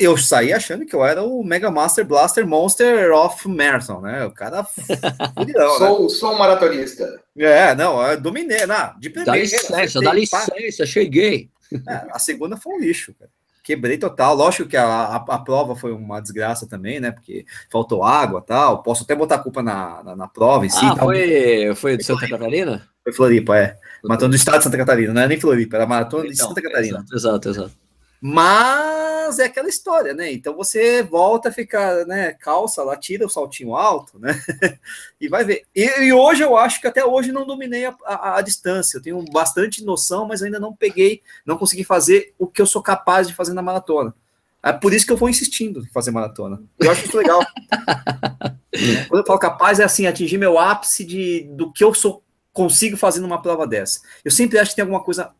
[0.00, 4.24] Eu saí achando que eu era o Mega Master Blaster Monster of Marathon, né?
[4.24, 6.08] O cara fudidão, sou, né?
[6.08, 7.22] sou um maratonista.
[7.36, 9.32] É, não, eu dominei, não, de primeira.
[9.32, 11.48] Dá licença, dá licença, cheguei.
[11.72, 13.30] É, a segunda foi um lixo, cara.
[13.62, 14.34] Quebrei total.
[14.34, 17.12] Lógico que a, a, a, prova foi uma desgraça também, né?
[17.12, 18.82] Porque faltou água tal.
[18.82, 20.80] Posso até botar a culpa na, na, na prova em si.
[20.82, 22.88] Ah, foi, foi de Santa Catarina?
[23.04, 23.76] Foi Floripa, é.
[24.02, 26.62] Maratona do estado de Santa Catarina, não é nem Floripa, era maratona então, de Santa
[26.62, 26.98] Catarina.
[26.98, 27.87] Exato, exato, exato.
[28.20, 30.32] Mas é aquela história, né?
[30.32, 32.32] Então você volta a ficar, né?
[32.32, 34.40] Calça lá, tira o saltinho alto, né?
[35.20, 35.64] e vai ver.
[35.74, 38.98] E, e, hoje eu acho que até hoje não dominei a, a, a, distância.
[38.98, 42.82] Eu tenho bastante noção, mas ainda não peguei, não consegui fazer o que eu sou
[42.82, 44.12] capaz de fazer na maratona.
[44.62, 46.60] É por isso que eu vou insistindo em fazer maratona.
[46.80, 47.40] Eu acho isso legal.
[49.08, 52.96] Quando eu falo capaz, é assim, atingir meu ápice de, do que eu sou consigo
[52.96, 54.00] fazer numa prova dessa.
[54.24, 55.32] Eu sempre acho que tem alguma coisa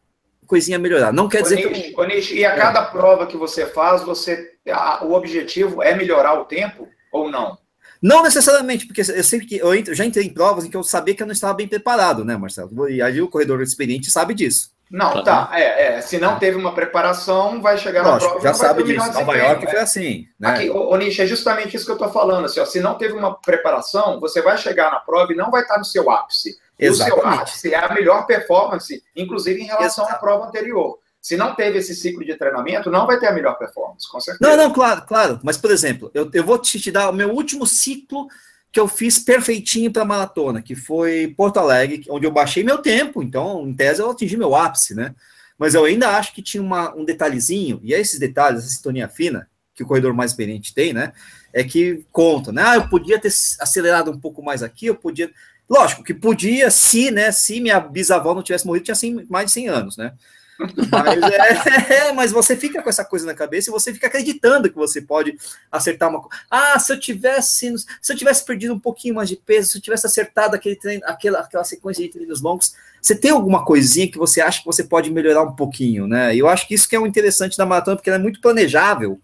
[0.48, 1.12] coisinha a melhorar.
[1.12, 2.00] Não quer dizer Onish, que.
[2.00, 2.84] Onish, e a cada é.
[2.86, 7.56] prova que você faz, você a, o objetivo é melhorar o tempo ou não?
[8.00, 10.82] Não necessariamente, porque eu sempre que eu, entro, já entrei em provas em que eu
[10.82, 12.88] sabia que eu não estava bem preparado, né, Marcelo?
[12.88, 14.70] E aí o corredor experiente sabe disso.
[14.90, 15.50] Não, tá.
[15.52, 18.48] É, é, se não teve uma preparação, vai chegar Lógico, na prova.
[18.48, 19.12] Já sabe disso.
[19.12, 20.26] Nova York foi assim.
[20.40, 20.48] Né?
[20.48, 22.46] Aqui, o, Nish, é justamente isso que eu estou falando.
[22.46, 25.62] Assim, ó, se não teve uma preparação, você vai chegar na prova e não vai
[25.62, 26.56] estar no seu ápice.
[26.78, 27.18] Exatamente.
[27.18, 30.16] o seu ápice é a melhor performance, inclusive em relação Exato.
[30.16, 30.98] à prova anterior.
[31.20, 34.50] Se não teve esse ciclo de treinamento, não vai ter a melhor performance, com certeza.
[34.50, 35.40] Não, não, claro, claro.
[35.42, 38.28] Mas, por exemplo, eu, eu vou te, te dar o meu último ciclo
[38.70, 43.22] que eu fiz perfeitinho para maratona, que foi Porto Alegre, onde eu baixei meu tempo,
[43.22, 45.14] então, em tese, eu atingi meu ápice, né?
[45.58, 49.08] Mas eu ainda acho que tinha uma, um detalhezinho, e é esses detalhes, essa sintonia
[49.08, 51.12] fina, que o corredor mais experiente tem, né?
[51.52, 52.62] É que conta, né?
[52.64, 55.30] Ah, eu podia ter acelerado um pouco mais aqui, eu podia.
[55.68, 57.30] Lógico que podia, se, né?
[57.30, 60.12] Se minha bisavó não tivesse morrido, tinha assim, mais de 100 anos, né?
[60.58, 61.22] Mas,
[61.88, 65.00] é, mas você fica com essa coisa na cabeça e você fica acreditando que você
[65.00, 65.36] pode
[65.70, 66.36] acertar uma coisa.
[66.50, 69.82] Ah, se eu tivesse, se eu tivesse perdido um pouquinho mais de peso, se eu
[69.82, 74.18] tivesse acertado aquele treino, aquela, aquela sequência de treinos longos, você tem alguma coisinha que
[74.18, 76.34] você acha que você pode melhorar um pouquinho, né?
[76.34, 78.40] E eu acho que isso que é o interessante da maratona, porque ela é muito
[78.40, 79.20] planejável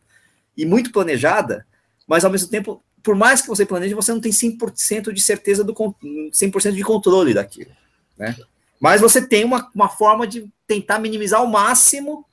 [0.57, 1.67] e muito planejada,
[2.07, 5.63] mas ao mesmo tempo, por mais que você planeje, você não tem 100% de certeza
[5.63, 7.71] do 100% de controle daquilo,
[8.19, 8.35] né?
[8.81, 12.25] Mas você tem uma, uma forma de tentar minimizar ao máximo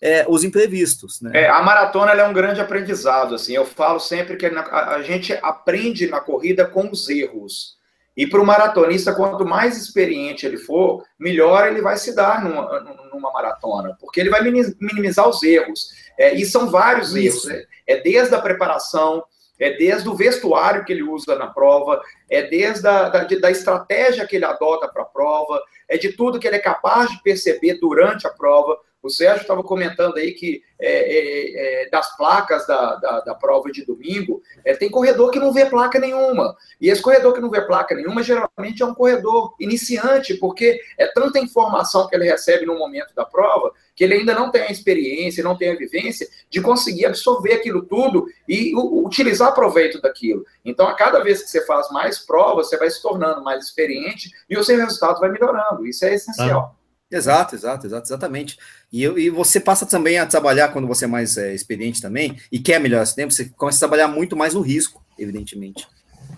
[0.00, 1.20] é, os imprevistos.
[1.20, 1.30] Né?
[1.34, 3.34] É, a maratona é um grande aprendizado.
[3.34, 7.76] Assim, eu falo sempre que a, gente aprende na corrida com os erros.
[8.16, 12.80] E para o maratonista, quanto mais experiente ele for, melhor ele vai se dar numa,
[13.12, 15.88] numa maratona, porque ele vai minimizar os erros.
[16.18, 17.50] É, e são vários Isso.
[17.50, 17.64] erros.
[17.86, 19.24] É, é desde a preparação,
[19.58, 24.26] é desde o vestuário que ele usa na prova, é desde a da, da estratégia
[24.26, 27.78] que ele adota para a prova, é de tudo que ele é capaz de perceber
[27.80, 28.78] durante a prova.
[29.04, 33.70] O Sérgio estava comentando aí que é, é, é, das placas da, da, da, prova
[33.70, 36.56] de domingo, é, tem corredor que não vê placa nenhuma.
[36.80, 41.06] E esse corredor que não vê placa nenhuma, geralmente é um corredor iniciante, porque é
[41.06, 44.72] tanta informação que ele recebe no momento da prova, que ele ainda não tem a
[44.72, 50.46] experiência, não tem a vivência de conseguir absorver aquilo tudo e utilizar proveito daquilo.
[50.64, 54.30] Então, a cada vez que você faz mais provas, você vai se tornando mais experiente
[54.48, 55.86] e o seu resultado vai melhorando.
[55.86, 56.74] Isso é essencial.
[56.74, 56.83] Ah.
[57.14, 58.58] Exato, exato, exato, exatamente.
[58.92, 62.58] E, e você passa também a trabalhar quando você é mais é, experiente também e
[62.58, 65.86] quer melhorar esse tempo, você começa a trabalhar muito mais o risco, evidentemente.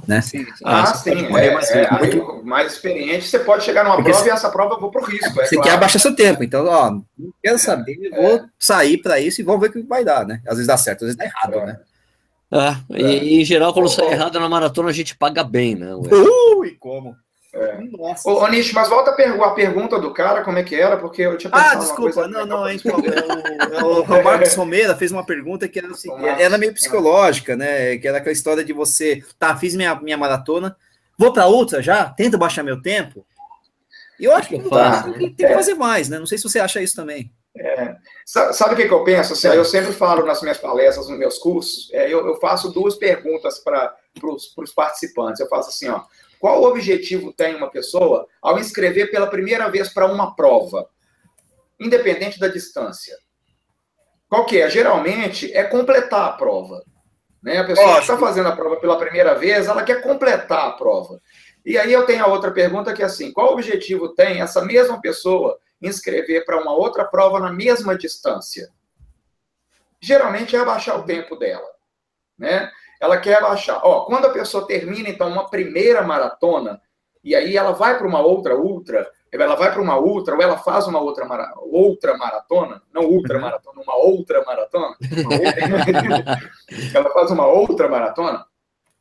[0.06, 0.20] Né?
[0.20, 0.64] Sim, sim.
[0.64, 1.10] Ah, ah sim.
[1.10, 2.42] É, mais, é, muito...
[2.44, 4.30] mais experiente, você pode chegar numa Porque prova se...
[4.30, 5.40] e essa prova eu vou para o risco.
[5.40, 5.62] É você claro.
[5.62, 7.04] quer abaixar seu tempo, então, ó, não
[7.42, 8.22] quero saber, é.
[8.22, 10.42] vou sair para isso e vamos ver o que vai dar, né?
[10.46, 11.80] Às vezes dá certo, às vezes dá errado, né?
[12.52, 15.92] Ah, e, e, em geral, quando sai errado na maratona, a gente paga bem, né?
[15.94, 17.16] Ui, como?
[17.56, 17.78] É.
[17.90, 18.28] Nossa.
[18.28, 21.22] Ô, Nish, mas volta a, pergu a, pergunta do cara, como é que era, porque
[21.22, 25.24] eu tinha pensado Ah, desculpa, não, não, então, é o, o Marcos Romeira fez uma
[25.24, 27.96] pergunta que era, assim, era meio psicológica, né?
[27.96, 30.76] Que era aquela história de você, tá, fiz minha, minha maratona,
[31.16, 33.26] vou para outra já, tento baixar meu tempo.
[34.20, 35.54] E eu acho que tá, tem, tem que é.
[35.54, 36.18] fazer mais, né?
[36.18, 37.32] Não sei se você acha isso também.
[37.58, 37.96] É.
[38.26, 39.32] Sabe o que, que, eu penso?
[39.32, 42.96] Assim, eu sempre falo nas minhas palestras, nos meus cursos, é, eu, eu, faço duas
[42.96, 45.40] perguntas para os participantes.
[45.40, 46.02] Eu faço assim, ó,
[46.38, 50.88] qual objetivo tem uma pessoa ao inscrever pela primeira vez para uma prova,
[51.80, 53.16] independente da distância?
[54.28, 54.68] Qual que é?
[54.68, 56.82] Geralmente é completar a prova.
[57.42, 57.58] Né?
[57.58, 61.20] A pessoa que está fazendo a prova pela primeira vez, ela quer completar a prova.
[61.64, 65.00] E aí eu tenho a outra pergunta que é assim, qual objetivo tem essa mesma
[65.00, 68.68] pessoa inscrever para uma outra prova na mesma distância?
[70.00, 71.68] Geralmente é abaixar o tempo dela,
[72.38, 72.70] né?
[73.00, 73.80] Ela quer abaixar.
[73.82, 76.80] Ó, quando a pessoa termina então uma primeira maratona
[77.22, 80.56] e aí ela vai para uma outra ultra, ela vai para uma ultra ou ela
[80.56, 86.40] faz uma outra mara, outra maratona, não ultra maratona, uma outra maratona, uma outra,
[86.94, 88.46] ela faz uma outra maratona.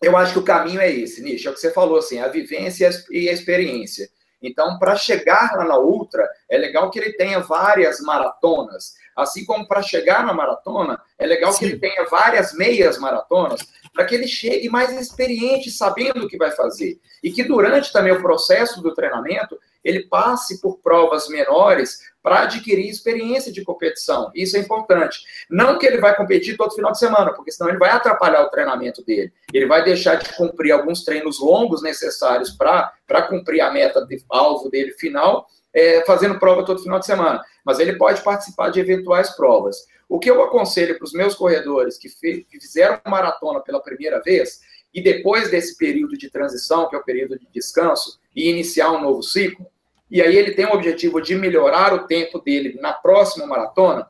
[0.02, 2.28] Eu acho que o caminho é esse, Nish, é o que você falou assim, a
[2.28, 4.10] vivência e a experiência.
[4.41, 8.93] Então, para chegar lá na ultra, é legal que ele tenha várias maratonas.
[9.16, 11.60] Assim como para chegar na maratona, é legal Sim.
[11.60, 13.62] que ele tenha várias meias maratonas,
[13.96, 17.00] para que ele chegue mais experiente, sabendo o que vai fazer.
[17.24, 22.89] E que durante também o processo do treinamento, ele passe por provas menores para adquirir
[22.89, 24.32] experiência de competição.
[24.36, 25.20] Isso é importante.
[25.50, 28.50] Não que ele vai competir todo final de semana, porque senão ele vai atrapalhar o
[28.50, 29.32] treinamento dele.
[29.54, 34.70] Ele vai deixar de cumprir alguns treinos longos necessários para cumprir a meta de alvo
[34.70, 37.41] dele final, é, fazendo prova todo final de semana.
[37.64, 39.78] Mas ele pode participar de eventuais provas.
[40.08, 44.62] O que eu aconselho para os meus corredores que, que fizeram maratona pela primeira vez
[44.93, 49.01] e depois desse período de transição, que é o período de descanso, e iniciar um
[49.01, 49.68] novo ciclo,
[50.10, 54.10] e aí ele tem o objetivo de melhorar o tempo dele na próxima maratona,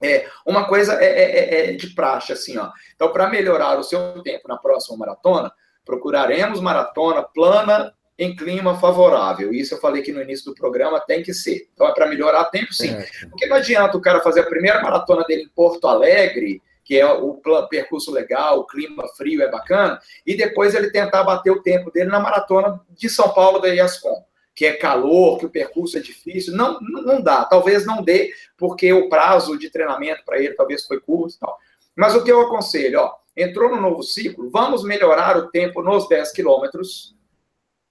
[0.00, 2.70] é, uma coisa é, é, é, é de praxe, assim, ó.
[2.94, 5.52] Então, para melhorar o seu tempo na próxima maratona,
[5.84, 9.52] procuraremos maratona plana em clima favorável.
[9.52, 11.68] Isso eu falei que no início do programa tem que ser.
[11.72, 12.90] Então, é para melhorar tempo, sim.
[12.90, 13.06] É.
[13.28, 17.06] Porque não adianta o cara fazer a primeira maratona dele em Porto Alegre, que é
[17.06, 21.90] o percurso legal, o clima frio é bacana, e depois ele tentar bater o tempo
[21.90, 24.26] dele na maratona de São Paulo da IASCOM
[24.58, 26.52] que é calor, que o percurso é difícil.
[26.52, 27.44] Não, não dá.
[27.44, 31.56] Talvez não dê, porque o prazo de treinamento para ele talvez foi curto e tal.
[31.94, 36.08] Mas o que eu aconselho, ó, entrou no novo ciclo, vamos melhorar o tempo nos
[36.08, 37.14] 10 quilômetros.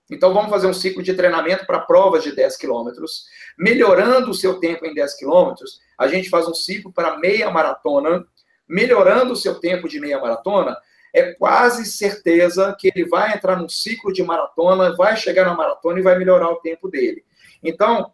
[0.10, 3.26] Então, vamos fazer um ciclo de treinamento para provas de 10 quilômetros.
[3.58, 8.26] Melhorando o seu tempo em 10 quilômetros, a gente faz um ciclo para meia maratona.
[8.68, 10.78] Melhorando o seu tempo de meia maratona,
[11.14, 16.00] é quase certeza que ele vai entrar num ciclo de maratona, vai chegar na maratona
[16.00, 17.24] e vai melhorar o tempo dele.
[17.64, 18.14] Então,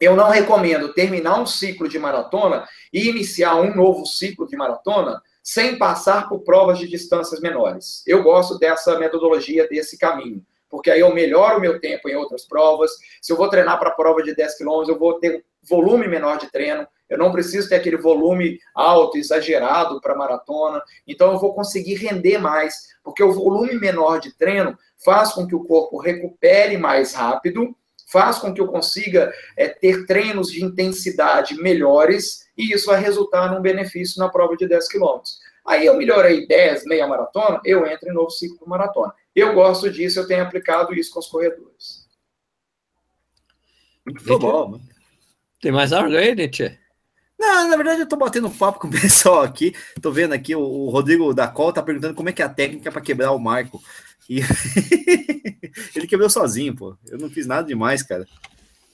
[0.00, 5.20] eu não recomendo terminar um ciclo de maratona e iniciar um novo ciclo de maratona
[5.42, 8.04] sem passar por provas de distâncias menores.
[8.06, 12.46] Eu gosto dessa metodologia, desse caminho porque aí eu melhoro o meu tempo em outras
[12.46, 12.90] provas.
[13.20, 16.08] Se eu vou treinar para a prova de 10 quilômetros, eu vou ter um volume
[16.08, 21.38] menor de treino, eu não preciso ter aquele volume alto, exagerado para maratona, então eu
[21.38, 25.98] vou conseguir render mais, porque o volume menor de treino faz com que o corpo
[25.98, 27.74] recupere mais rápido,
[28.10, 33.52] faz com que eu consiga é, ter treinos de intensidade melhores, e isso vai resultar
[33.52, 35.38] num benefício na prova de 10 quilômetros.
[35.66, 39.12] Aí eu melhorei 10, meia maratona, eu entro em novo ciclo maratona.
[39.38, 42.08] Eu gosto disso, eu tenho aplicado isso com os corredores.
[44.04, 44.80] Muito bom.
[45.60, 46.76] Tem mais algo aí, Nietzsche?
[47.38, 49.74] Não, na verdade eu tô batendo papo com o pessoal aqui.
[50.02, 52.48] Tô vendo aqui o, o Rodrigo da Col tá perguntando como é que é a
[52.48, 53.80] técnica para quebrar o Marco.
[54.28, 54.40] E
[55.94, 56.96] ele quebrou sozinho, pô.
[57.06, 58.26] Eu não fiz nada demais, cara.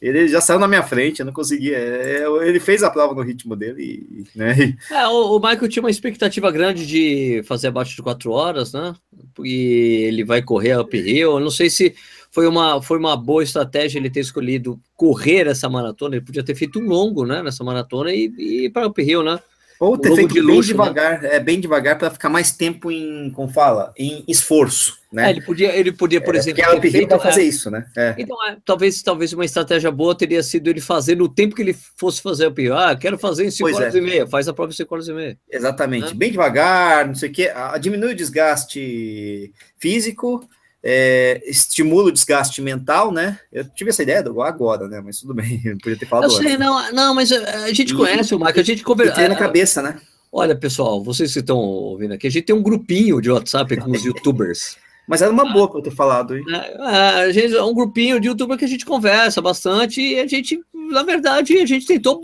[0.05, 1.79] Ele já saiu na minha frente, eu não conseguia.
[1.79, 4.77] É, ele fez a prova no ritmo dele, né?
[4.91, 8.95] É, o, o Michael tinha uma expectativa grande de fazer abaixo de quatro horas, né?
[9.43, 11.33] E ele vai correr uphill.
[11.33, 11.95] Eu não sei se
[12.31, 16.17] foi uma, foi uma boa estratégia ele ter escolhido correr essa maratona.
[16.17, 17.43] Ele podia ter feito um longo, né?
[17.43, 19.41] Nessa maratona e, e ir para uphill, né?
[19.81, 20.85] Ou ter feito de bem luxo, né?
[20.85, 21.35] devagar, né?
[21.35, 25.27] é bem devagar para ficar mais tempo em, como fala, em esforço, né?
[25.27, 27.87] É, ele podia, ele podia, por é, exemplo, ter feito, fazer é, isso, né?
[27.97, 28.15] É.
[28.19, 31.77] Então, é, talvez, talvez uma estratégia boa teria sido ele fazer no tempo que ele
[31.97, 32.77] fosse fazer o pior.
[32.77, 33.99] Ah, quero fazer em 5 horas é.
[33.99, 35.39] e meia, faz a prova em 5 horas e meia.
[35.51, 36.15] Exatamente, né?
[36.15, 37.51] bem devagar, não sei o quê,
[37.81, 40.49] diminui o desgaste físico,
[40.87, 43.39] é, estimula o desgaste mental, né?
[43.51, 45.01] Eu tive essa ideia agora, né?
[45.03, 46.59] Mas tudo bem, eu podia ter falado Eu sei, antes.
[46.59, 49.27] não, não, mas a gente e, conhece o Marco, a gente conversa.
[49.27, 49.99] na cabeça, né?
[50.31, 53.91] Olha, pessoal, vocês que estão ouvindo aqui, a gente tem um grupinho de WhatsApp com
[53.93, 54.77] os youtubers.
[55.09, 56.37] Mas era uma boa para eu ter falado.
[56.37, 56.45] Hein?
[56.49, 56.81] É,
[57.23, 60.61] a gente, é um grupinho de youtuber que a gente conversa bastante e a gente,
[60.73, 62.23] na verdade, a gente tentou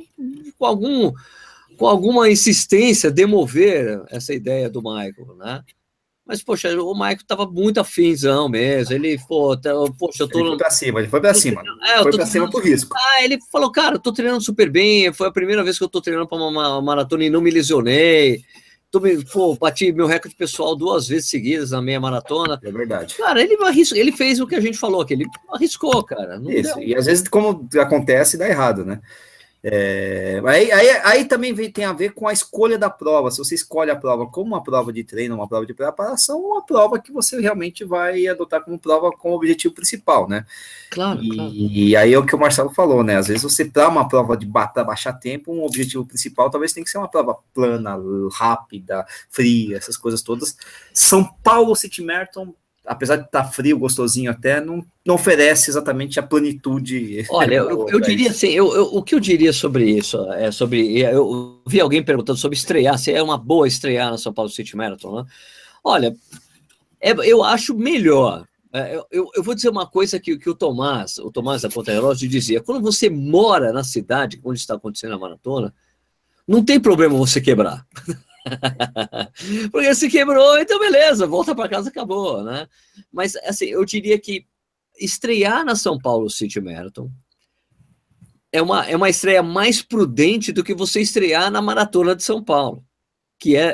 [0.58, 1.12] com algum
[1.76, 5.62] com alguma insistência demover essa ideia do Michael, né?
[6.30, 8.94] Mas, poxa, o Michael tava muito afinzão mesmo.
[8.94, 10.38] Ele, pô, tá, poxa, eu tô.
[10.38, 11.60] Ele foi pra cima, ele foi pra cima.
[11.82, 12.96] É, foi pra cima pro risco.
[12.96, 15.12] Ah, ele falou, cara, eu tô treinando super bem.
[15.12, 18.44] Foi a primeira vez que eu tô treinando pra uma maratona e não me lesionei.
[18.92, 19.00] Tô,
[19.32, 22.60] pô, bati meu recorde pessoal duas vezes seguidas na meia maratona.
[22.62, 23.16] É verdade.
[23.16, 26.40] Cara, ele, arriscou, ele fez o que a gente falou, que ele arriscou, cara.
[26.46, 26.84] Isso, deu.
[26.84, 29.00] e às vezes, como acontece, dá errado, né?
[29.62, 33.30] É, aí, aí, aí, também vem, tem a ver com a escolha da prova.
[33.30, 36.64] Se você escolhe a prova como uma prova de treino, uma prova de preparação, uma
[36.64, 40.46] prova que você realmente vai adotar como prova com o objetivo principal, né?
[40.90, 41.22] Claro.
[41.22, 41.52] E, claro.
[41.52, 43.16] e aí é o que o Marcelo falou, né?
[43.16, 46.82] Às vezes você para uma prova de baixar, baixar tempo, um objetivo principal talvez tem
[46.82, 47.98] que ser uma prova plana,
[48.32, 50.56] rápida, fria, essas coisas todas.
[50.94, 52.54] São Paulo City Marathon
[52.90, 57.24] apesar de estar tá frio, gostosinho até, não, não oferece exatamente a plenitude.
[57.30, 60.98] Olha, eu, eu diria assim, eu, eu, o que eu diria sobre isso é sobre.
[60.98, 64.76] Eu vi alguém perguntando sobre estrear, se é uma boa estrear na São Paulo City
[64.76, 65.24] Marathon, né?
[65.84, 66.16] Olha,
[67.00, 68.44] é, eu acho melhor.
[68.72, 71.92] É, eu, eu, vou dizer uma coisa que, que o Tomás, o Tomás da Ponta
[71.92, 75.72] Relógio dizia: quando você mora na cidade onde está acontecendo a maratona,
[76.46, 77.86] não tem problema você quebrar.
[79.70, 82.66] Porque se quebrou, então beleza, volta para casa, acabou, né?
[83.12, 84.46] Mas assim, eu diria que
[84.98, 87.10] estrear na São Paulo City Marathon
[88.52, 92.42] é uma, é uma estreia mais prudente do que você estrear na Maratona de São
[92.42, 92.84] Paulo,
[93.38, 93.72] que é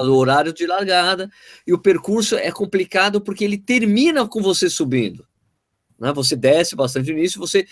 [0.00, 1.30] o horário de largada,
[1.66, 5.24] e o percurso é complicado porque ele termina com você subindo.
[5.98, 6.12] Né?
[6.12, 7.66] Você desce bastante no início, você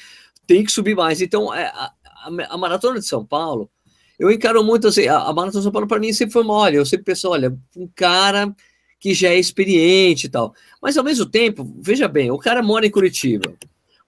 [0.46, 1.20] tem que subir mais.
[1.20, 3.68] Então, é, a, a, a Maratona de São Paulo
[4.22, 6.76] eu encaro muito assim, a, a Maratona São Paulo para mim sempre foi uma, olha,
[6.76, 8.54] eu sempre penso, olha, um cara
[9.00, 10.54] que já é experiente e tal.
[10.80, 13.52] Mas ao mesmo tempo, veja bem, o cara mora em Curitiba,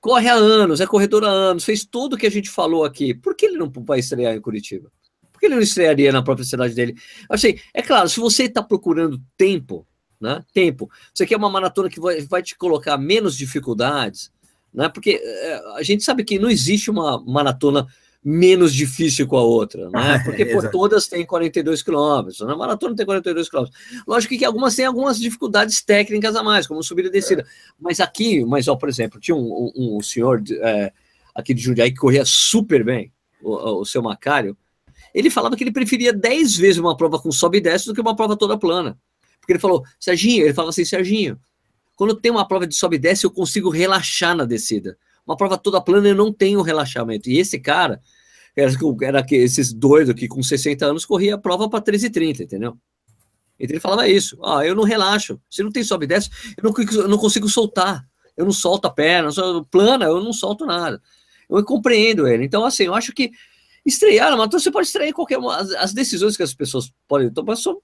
[0.00, 3.12] corre há anos, é corredor há anos, fez tudo o que a gente falou aqui.
[3.12, 4.88] Por que ele não vai estrear em Curitiba?
[5.32, 6.94] Por que ele não estrearia na própria cidade dele?
[7.28, 9.84] Assim, é claro, se você está procurando tempo,
[10.20, 10.44] né?
[10.54, 10.88] Tempo.
[11.12, 14.30] Você quer uma maratona que vai, vai te colocar menos dificuldades,
[14.72, 14.88] né?
[14.88, 17.84] Porque é, a gente sabe que não existe uma maratona
[18.24, 20.18] menos difícil com a outra, né?
[20.24, 23.78] Porque por todas tem 42 quilômetros, na maratona tem 42 quilômetros.
[24.06, 27.42] Lógico que algumas têm algumas dificuldades técnicas a mais, como subida e descida.
[27.42, 27.44] É.
[27.78, 30.90] Mas aqui, mas ó, por exemplo, tinha um, um, um senhor é,
[31.34, 33.12] aqui de Jundiaí que corria super bem,
[33.42, 34.56] o, o seu Macário.
[35.14, 38.00] Ele falava que ele preferia 10 vezes uma prova com sobe e desce do que
[38.00, 38.98] uma prova toda plana.
[39.38, 41.38] Porque ele falou, Serginho, ele falava assim, Serginho,
[41.94, 44.96] quando tem uma prova de sobe e desce, eu consigo relaxar na descida.
[45.26, 47.30] Uma prova toda plana, eu não tenho relaxamento.
[47.30, 48.00] E esse cara,
[48.56, 48.70] era,
[49.02, 52.78] era que esses doidos que com 60 anos corria a prova para 13h30, entendeu?
[53.58, 56.64] Então ele falava isso, ah, eu não relaxo, se não tem sobe e desce, eu
[56.64, 58.04] não, eu não consigo soltar,
[58.36, 61.00] eu não solto a perna, eu plana, eu não solto nada.
[61.48, 62.44] Eu compreendo ele.
[62.44, 63.30] Então, assim, eu acho que
[63.86, 67.56] estrear, mas você pode estrear qualquer uma, as, as decisões que as pessoas podem tomar,
[67.56, 67.76] só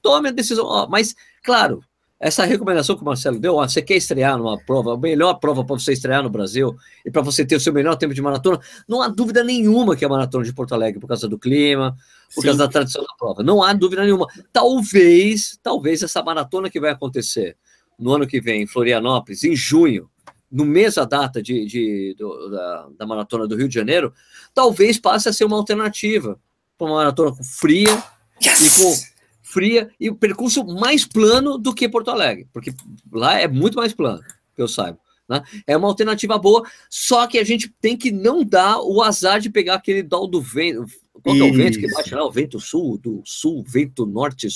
[0.00, 1.80] tome a decisão, mas, claro,
[2.18, 5.64] essa recomendação que o Marcelo deu, ó, você quer estrear numa prova, a melhor prova
[5.64, 8.58] para você estrear no Brasil e para você ter o seu melhor tempo de maratona,
[8.88, 11.94] não há dúvida nenhuma que é a maratona de Porto Alegre, por causa do clima,
[12.34, 12.48] por Sim.
[12.48, 13.42] causa da tradição da prova.
[13.42, 14.26] Não há dúvida nenhuma.
[14.50, 17.56] Talvez, talvez essa maratona que vai acontecer
[17.98, 20.08] no ano que vem em Florianópolis, em junho,
[20.50, 24.12] no mês a data de, de do, da, da maratona do Rio de Janeiro,
[24.54, 26.38] talvez passe a ser uma alternativa
[26.78, 28.02] para uma maratona fria
[28.42, 28.60] yes!
[28.60, 29.15] e com
[29.56, 32.74] fria e o percurso mais plano do que Porto Alegre, porque
[33.10, 34.20] lá é muito mais plano,
[34.54, 34.98] que eu saiba.
[35.26, 35.42] Né?
[35.66, 39.48] É uma alternativa boa, só que a gente tem que não dar o azar de
[39.48, 40.84] pegar aquele dal do vento.
[41.22, 42.24] Qual é o vento que bate lá?
[42.24, 44.46] O vento sul, do sul, vento norte.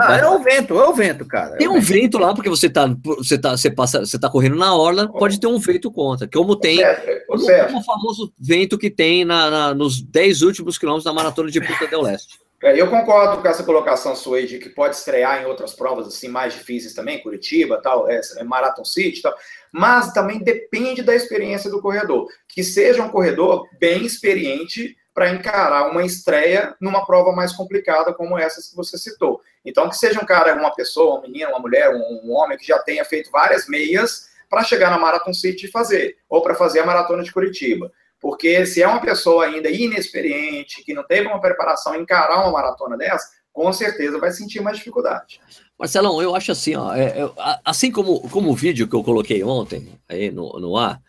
[0.00, 1.54] Ah, é o vento, é o vento, cara.
[1.54, 1.84] É tem um vento.
[1.84, 2.18] vento.
[2.18, 5.46] lá, porque você tá, você tá, você passa, você tá correndo na orla, pode ter
[5.46, 6.80] um vento contra, como tem
[7.28, 11.60] o, o famoso vento que tem na, na, nos 10 últimos quilômetros da maratona de
[11.60, 12.42] Punta del Leste.
[12.62, 16.06] É, eu concordo com essa colocação sua aí de que pode estrear em outras provas
[16.06, 19.34] assim mais difíceis também, Curitiba, tal, é, é, Marathon City, tal,
[19.72, 22.28] mas também depende da experiência do corredor.
[22.46, 28.38] Que seja um corredor bem experiente para encarar uma estreia numa prova mais complicada como
[28.38, 29.42] essas que você citou.
[29.64, 32.66] Então, que seja um cara, uma pessoa, uma menina, uma mulher, um, um homem que
[32.66, 36.80] já tenha feito várias meias para chegar na Marathon City e fazer, ou para fazer
[36.80, 37.90] a maratona de Curitiba.
[38.22, 42.96] Porque se é uma pessoa ainda inexperiente, que não teve uma preparação, encarar uma maratona
[42.96, 45.40] dessa, com certeza vai sentir mais dificuldade.
[45.76, 47.30] Marcelão, eu acho assim, ó, é, é,
[47.64, 51.02] assim como, como o vídeo que eu coloquei ontem aí no, no ar,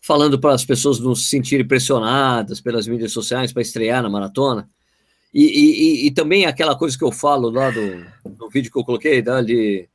[0.00, 4.66] falando para as pessoas não se sentirem pressionadas pelas mídias sociais para estrear na maratona,
[5.34, 8.84] e, e, e, também aquela coisa que eu falo lá do, do vídeo que eu
[8.84, 9.88] coloquei, né, de,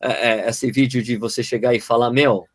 [0.00, 2.48] é, é esse vídeo de você chegar e falar, meu,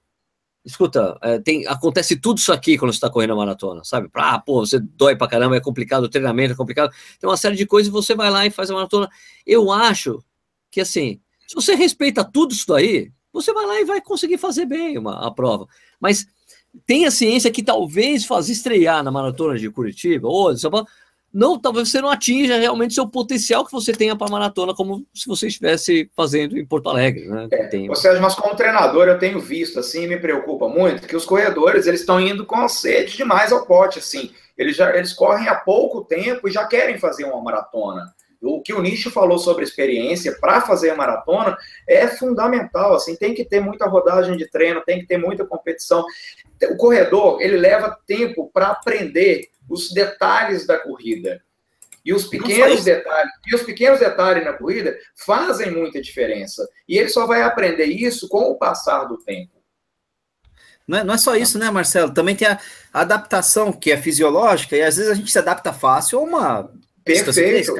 [0.65, 4.09] escuta, é, tem, acontece tudo isso aqui quando você está correndo a maratona, sabe?
[4.13, 7.55] Ah, pô, você dói pra caramba, é complicado, o treinamento é complicado, tem uma série
[7.55, 9.09] de coisas e você vai lá e faz a maratona.
[9.45, 10.23] Eu acho
[10.71, 14.65] que, assim, Se você respeita tudo isso daí, você vai lá e vai conseguir fazer
[14.65, 15.67] bem uma, a prova.
[15.99, 16.25] Mas
[16.85, 20.87] tenha ciência que talvez fazer estrear na maratona de Curitiba ou de São Paulo,
[21.33, 25.25] não, talvez você não atinja realmente seu potencial que você tenha para maratona, como se
[25.27, 27.47] você estivesse fazendo em Porto Alegre, né?
[27.51, 27.89] É, tem...
[27.89, 31.87] Ou seja, mas como treinador eu tenho visto, assim, me preocupa muito, que os corredores,
[31.87, 34.31] eles estão indo com sede demais ao pote, assim.
[34.55, 38.13] Eles, já, eles correm há pouco tempo e já querem fazer uma maratona.
[38.39, 41.57] O que o Nicho falou sobre experiência para fazer a maratona
[41.87, 46.05] é fundamental, assim, tem que ter muita rodagem de treino, tem que ter muita competição.
[46.67, 51.41] O corredor, ele leva tempo para aprender os detalhes da corrida.
[52.05, 56.67] E os pequenos detalhes, e os pequenos detalhes na corrida fazem muita diferença.
[56.87, 59.63] E ele só vai aprender isso com o passar do tempo.
[60.85, 62.13] Não é, não é só isso, né, Marcelo?
[62.13, 62.59] Também tem a
[62.91, 66.73] adaptação que é fisiológica, e às vezes a gente se adapta fácil a uma
[67.03, 67.75] Perfeito.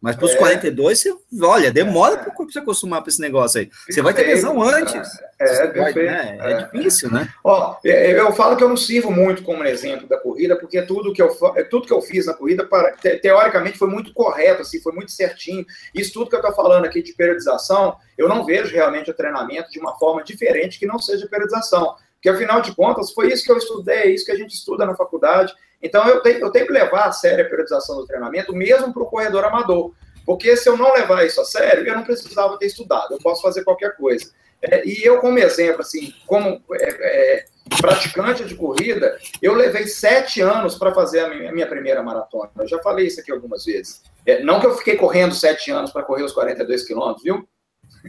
[0.00, 0.36] Mas para os é.
[0.36, 2.16] 42, você, olha, demora é.
[2.18, 3.66] para o corpo se acostumar para esse negócio aí.
[3.66, 3.94] Perfeito.
[3.94, 5.08] Você vai ter lesão antes.
[5.40, 6.10] É, perfeito.
[6.10, 6.38] Né?
[6.40, 7.28] é, é difícil, né?
[7.42, 11.12] Ó, é, eu falo que eu não sirvo muito como exemplo da corrida, porque tudo
[11.12, 14.80] que eu, é, tudo que eu fiz na corrida, para, teoricamente, foi muito correto, assim,
[14.80, 15.66] foi muito certinho.
[15.92, 19.70] Isso tudo que eu estou falando aqui de periodização, eu não vejo realmente o treinamento
[19.70, 21.96] de uma forma diferente que não seja periodização.
[22.14, 24.84] Porque, afinal de contas, foi isso que eu estudei, é isso que a gente estuda
[24.84, 25.54] na faculdade.
[25.82, 29.02] Então, eu tenho, eu tenho que levar a sério a periodização do treinamento, mesmo para
[29.02, 29.92] o corredor amador.
[30.26, 33.40] Porque se eu não levar isso a sério, eu não precisava ter estudado, eu posso
[33.40, 34.30] fazer qualquer coisa.
[34.60, 37.44] É, e eu, como exemplo, assim, como é, é,
[37.80, 42.50] praticante de corrida, eu levei sete anos para fazer a minha, a minha, primeira maratona.
[42.58, 44.02] Eu já falei isso aqui algumas vezes.
[44.26, 47.48] É, não que eu fiquei correndo sete anos para correr os 42 quilômetros, viu?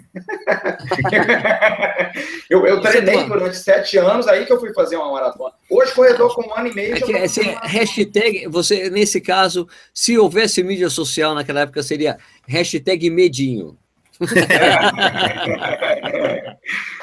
[2.50, 5.54] eu, eu treinei durante sete anos, aí que eu fui fazer uma maratona.
[5.70, 6.96] Hoje, corredor com um ano e meio.
[6.96, 13.08] É que, esse hashtag, você, nesse caso, se houvesse mídia social naquela época, seria hashtag
[13.10, 13.78] medinho.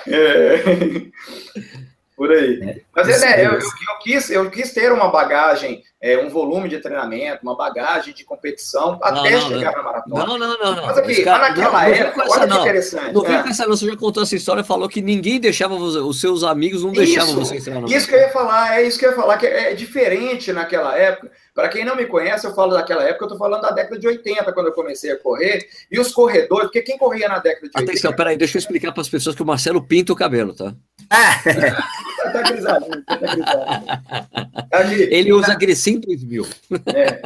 [0.06, 0.62] é.
[2.16, 2.60] Por aí.
[2.62, 6.28] É, Mas é, né, eu, eu, eu, quis, eu quis ter uma bagagem, é, um
[6.28, 9.78] volume de treinamento, uma bagagem de competição até não, chegar não.
[9.78, 10.26] na maratona.
[10.26, 10.76] Não, não, não.
[10.76, 10.86] não.
[10.86, 13.12] Mas aqui, cara, naquela não, época, olha essa, que interessante.
[13.12, 13.42] Não vem é.
[13.42, 16.84] com essa não, você já contou essa história, falou que ninguém deixava, os seus amigos
[16.84, 19.16] não deixavam isso, você entrar Isso que eu ia falar, é isso que eu ia
[19.16, 21.28] falar, que é diferente naquela época.
[21.52, 24.06] Para quem não me conhece, eu falo daquela época, eu estou falando da década de
[24.06, 27.72] 80, quando eu comecei a correr, e os corredores, porque quem corria na década de
[27.74, 27.82] 80...
[27.82, 30.74] Atenção, peraí, deixa eu explicar para as pessoas que o Marcelo pinta o cabelo, tá?
[32.32, 35.02] tá grisalho, tá grisalho.
[35.10, 35.54] Ele usa
[36.00, 36.46] Grecin 2000.
[36.94, 37.20] É.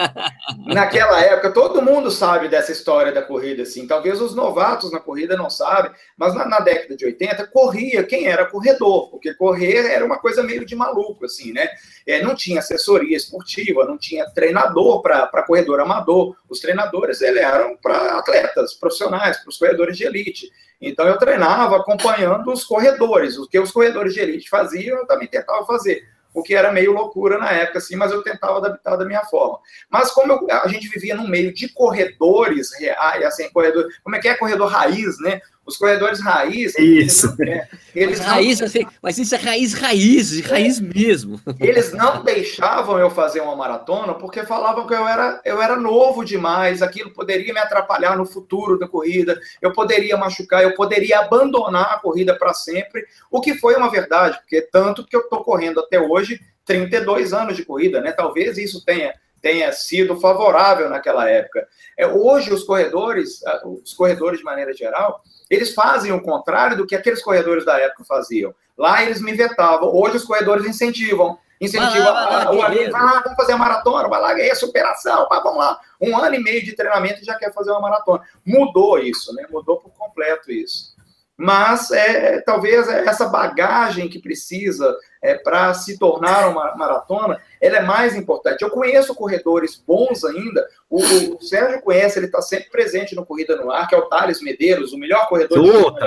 [0.67, 3.87] Naquela época, todo mundo sabe dessa história da corrida, assim.
[3.87, 8.27] Talvez os novatos na corrida não sabem, mas na, na, década de 80, corria quem
[8.27, 11.69] era corredor, porque correr era uma coisa meio de maluco, assim, né?
[12.07, 16.37] É, não tinha assessoria esportiva, não tinha treinador para corredor amador.
[16.49, 20.51] Os treinadores eles eram para atletas profissionais, para os corredores de elite.
[20.81, 25.29] Então eu treinava acompanhando os corredores, o que os corredores de elite faziam, eu também
[25.29, 26.09] tentava fazer.
[26.33, 29.59] O que era meio loucura na época, assim, mas eu tentava adaptar da minha forma.
[29.89, 34.21] Mas como eu, a gente vivia no meio de corredores reais, assim, corredor, como é
[34.21, 35.41] que é corredor raiz, né?
[35.71, 36.77] Os corredores raiz.
[36.77, 37.35] Isso.
[37.39, 41.41] Eles, eles mas, raiz, assim, mas isso é raiz, raiz, raiz mesmo.
[41.61, 46.25] Eles não deixavam eu fazer uma maratona porque falavam que eu era, eu era novo
[46.25, 51.95] demais, aquilo poderia me atrapalhar no futuro da corrida, eu poderia machucar, eu poderia abandonar
[51.95, 55.79] a corrida para sempre, o que foi uma verdade, porque tanto que eu estou correndo
[55.79, 58.11] até hoje 32 anos de corrida, né?
[58.11, 61.67] Talvez isso tenha tenha sido favorável naquela época.
[61.97, 66.87] É, hoje os corredores, ah, os corredores de maneira geral, eles fazem o contrário do
[66.87, 68.55] que aqueles corredores da época faziam.
[68.79, 71.39] Lá eles me vetavam, hoje os corredores incentivam.
[71.61, 72.15] Incentivam,
[72.57, 75.79] o amigo, vai lá, vamos fazer a maratona, vai lá, ganhar superação, pá, vamos lá.
[76.01, 78.23] Um ano e meio de treinamento e já quer fazer uma maratona.
[78.47, 79.45] Mudou isso, né?
[79.51, 80.99] Mudou por completo isso
[81.43, 87.83] mas é, talvez essa bagagem que precisa é, para se tornar uma maratona, ela é
[87.83, 88.63] mais importante.
[88.63, 91.01] Eu conheço corredores bons ainda, o,
[91.37, 94.43] o Sérgio conhece, ele está sempre presente no Corrida no Ar, que é o Thales
[94.43, 96.01] Medeiros, o melhor corredor oh, de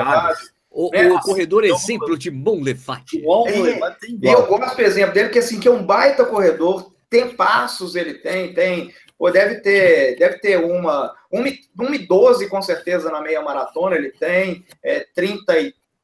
[0.76, 1.12] o, né?
[1.12, 3.18] o corredor então, exemplo de Monlefat.
[3.18, 7.30] É, e eu gosto, por exemplo, dele, que assim, que é um baita corredor, tem
[7.30, 8.92] passos, ele tem, tem
[9.24, 15.08] Pô, deve ter, deve ter uma, 1,12 com certeza na meia maratona, ele tem, é,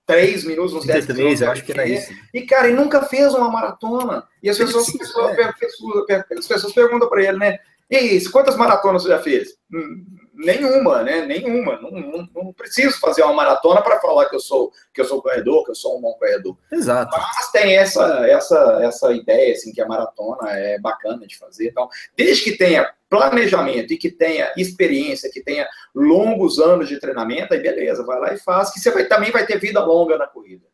[0.10, 1.42] 33 minutos, uns 10 minutos.
[1.42, 2.12] Eu acho que era isso.
[2.34, 4.24] E, cara, ele nunca fez uma maratona.
[4.42, 6.26] E as pessoas, pessoas, é.
[6.38, 7.60] as pessoas perguntam para ele, né?
[7.90, 9.56] E isso, quantas maratonas você já fez?
[9.74, 11.26] Hum, nenhuma, né?
[11.26, 11.80] Nenhuma.
[11.82, 15.22] Não, não, não preciso fazer uma maratona para falar que eu sou que eu sou
[15.22, 16.56] corredor, que eu sou um bom corredor.
[16.72, 17.18] Exato.
[17.18, 21.90] Mas tem essa essa essa ideia assim que a maratona é bacana de fazer, então,
[22.16, 27.60] desde que tenha planejamento e que tenha experiência, que tenha longos anos de treinamento, aí
[27.60, 30.66] beleza, vai lá e faz, que você vai, também vai ter vida longa na corrida.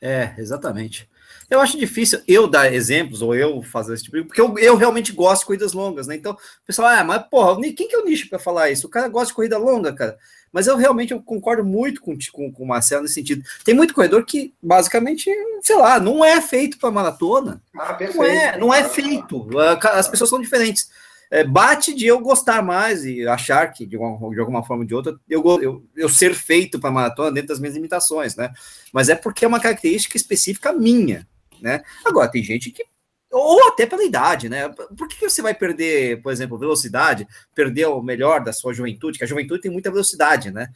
[0.00, 1.08] É, exatamente.
[1.50, 4.24] Eu acho difícil eu dar exemplos ou eu fazer esse tipo de.
[4.24, 6.14] Porque eu, eu realmente gosto de corridas longas, né?
[6.14, 8.86] Então, o pessoal, ah, mas porra, quem que é o nicho para falar isso?
[8.86, 10.16] O cara gosta de corrida longa, cara.
[10.52, 13.42] Mas eu realmente eu concordo muito com, com, com o Marcelo nesse sentido.
[13.64, 15.28] Tem muito corredor que, basicamente,
[15.60, 17.60] sei lá, não é feito para maratona.
[17.76, 19.48] Ah, não é, não é feito.
[19.92, 20.88] As pessoas são diferentes
[21.30, 24.86] é, bate de eu gostar mais e achar que, de, uma, de alguma forma ou
[24.86, 28.50] de outra, eu, eu, eu ser feito para maratona dentro das minhas limitações, né?
[28.92, 31.26] Mas é porque é uma característica específica minha,
[31.62, 31.82] né?
[32.04, 32.84] Agora, tem gente que
[33.32, 34.68] ou até pela idade, né?
[34.68, 39.18] Por que você vai perder, por exemplo, velocidade, perder o melhor da sua juventude?
[39.18, 40.68] Que a juventude tem muita velocidade, né?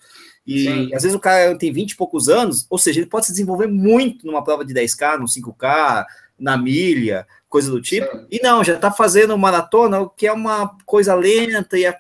[0.47, 0.95] E Sim.
[0.95, 3.67] às vezes o cara tem 20 e poucos anos, ou seja, ele pode se desenvolver
[3.67, 6.05] muito numa prova de 10K, no 5K,
[6.39, 8.27] na milha, coisa do tipo.
[8.29, 11.97] E não, já tá fazendo maratona, o que é uma coisa lenta e a,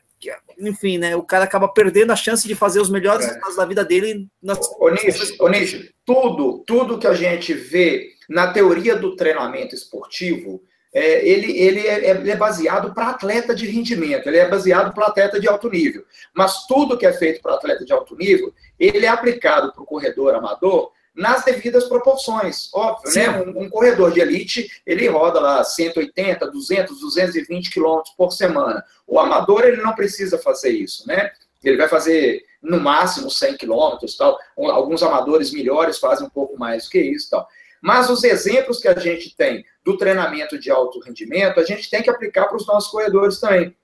[0.59, 1.14] enfim, né?
[1.14, 3.38] O cara acaba perdendo a chance de fazer os melhores é.
[3.57, 4.26] da vida dele.
[4.42, 4.59] Nas...
[4.80, 4.90] Ô,
[5.48, 10.61] Nish, tudo, tudo que a gente vê na teoria do treinamento esportivo,
[10.92, 15.07] é, ele, ele, é, ele é baseado para atleta de rendimento, ele é baseado para
[15.07, 16.05] atleta de alto nível.
[16.34, 19.86] Mas tudo que é feito para atleta de alto nível, ele é aplicado para o
[19.86, 23.24] corredor amador nas devidas proporções, óbvio, né?
[23.24, 23.30] Sim.
[23.30, 23.40] né?
[23.42, 28.84] Um, um, corredor de elite, ele roda lá 180, 200, 220 quilômetros por semana.
[29.06, 31.30] O amador, ele não precisa fazer isso, né?
[31.62, 34.38] Ele vai fazer no máximo 100 quilômetros, tal.
[34.56, 37.46] Alguns amadores melhores fazem um pouco mais do que isso, tal.
[37.80, 42.02] Mas os exemplos que a gente tem do treinamento de alto rendimento, a gente tem
[42.02, 43.76] que aplicar para os nossos corredores também.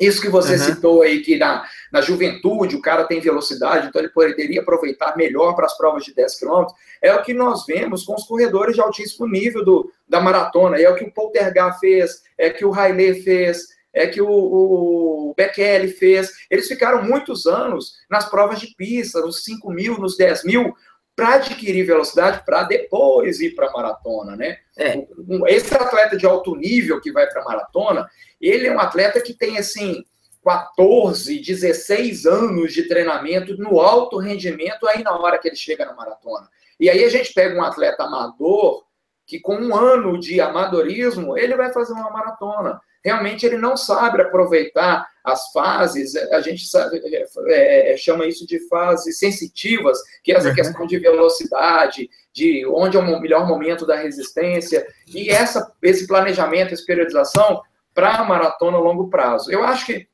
[0.00, 0.58] Isso que você uhum.
[0.58, 5.54] citou aí, que na, na juventude o cara tem velocidade, então ele poderia aproveitar melhor
[5.54, 6.64] para as provas de 10 km,
[7.02, 10.88] é o que nós vemos com os corredores de altíssimo nível do, da maratona, é
[10.88, 15.88] o que o Poltergar fez, é que o Haile fez, é que o, o Bekele
[15.88, 16.30] fez.
[16.50, 20.74] Eles ficaram muitos anos nas provas de pista, nos 5 mil, nos 10 mil,
[21.20, 24.56] para adquirir velocidade para depois ir para a maratona, né?
[24.74, 25.06] É.
[25.48, 28.08] Esse atleta de alto nível que vai para a maratona,
[28.40, 30.02] ele é um atleta que tem assim
[30.42, 35.92] 14, 16 anos de treinamento no alto rendimento aí na hora que ele chega na
[35.92, 36.48] maratona.
[36.80, 38.82] E aí a gente pega um atleta amador
[39.26, 44.20] que com um ano de amadorismo ele vai fazer uma maratona realmente ele não sabe
[44.22, 47.00] aproveitar as fases, a gente sabe,
[47.48, 50.54] é, é, chama isso de fases sensitivas, que é essa uhum.
[50.54, 56.72] questão de velocidade, de onde é o melhor momento da resistência, e essa, esse planejamento,
[56.72, 57.60] essa periodização
[57.94, 59.50] para a maratona a longo prazo.
[59.50, 60.08] Eu acho que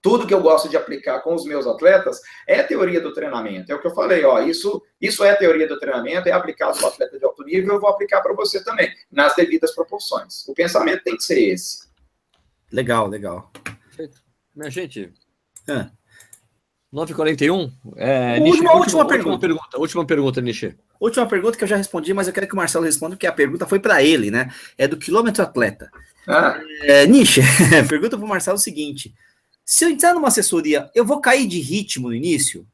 [0.00, 3.70] tudo que eu gosto de aplicar com os meus atletas é teoria do treinamento.
[3.70, 6.86] É o que eu falei, ó, isso, isso é teoria do treinamento, é aplicado para
[6.86, 10.46] o atleta de alto nível, eu vou aplicar para você também, nas devidas proporções.
[10.46, 11.87] O pensamento tem que ser esse.
[12.72, 13.50] Legal, legal.
[14.54, 15.12] Minha gente.
[15.66, 15.86] É.
[16.92, 17.70] 9h41.
[17.96, 19.30] É, última, última, pergunta.
[19.30, 20.76] Última pergunta, última pergunta, Nishi.
[20.98, 23.32] Última pergunta que eu já respondi, mas eu quero que o Marcelo responda, porque a
[23.32, 24.52] pergunta foi para ele, né?
[24.76, 25.90] É do quilômetro atleta.
[26.26, 26.58] Ah.
[26.82, 27.42] É, Nishi,
[27.88, 29.14] pergunta para o Marcelo o seguinte:
[29.64, 32.66] se eu entrar numa assessoria, eu vou cair de ritmo no início?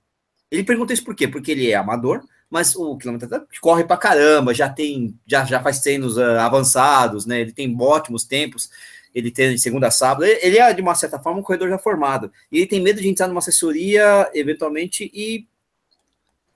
[0.50, 1.26] Ele pergunta isso por quê?
[1.26, 5.60] Porque ele é amador, mas o quilômetro atleta corre para caramba, já tem, já, já
[5.60, 7.40] faz treinos uh, avançados, né?
[7.40, 8.70] Ele tem ótimos tempos
[9.14, 10.24] ele tem de segunda a sábado.
[10.24, 12.32] Ele é, de uma certa forma, um corredor já formado.
[12.50, 15.46] E ele tem medo de entrar numa assessoria, eventualmente, e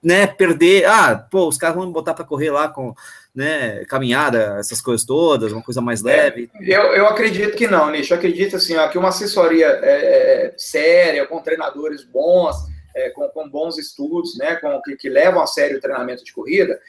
[0.03, 0.85] né, perder.
[0.87, 2.95] Ah, pô, os caras vão botar para correr lá com
[3.35, 6.51] né, caminhada, essas coisas todas, uma coisa mais leve.
[6.61, 8.13] É, eu, eu acredito que não, Nicho.
[8.13, 12.57] Eu acredito assim, ó, que uma assessoria é, é, séria, com treinadores bons,
[12.97, 16.33] é, com, com, bons estudos, né, com, que, que, levam a sério o treinamento de
[16.33, 16.81] corrida.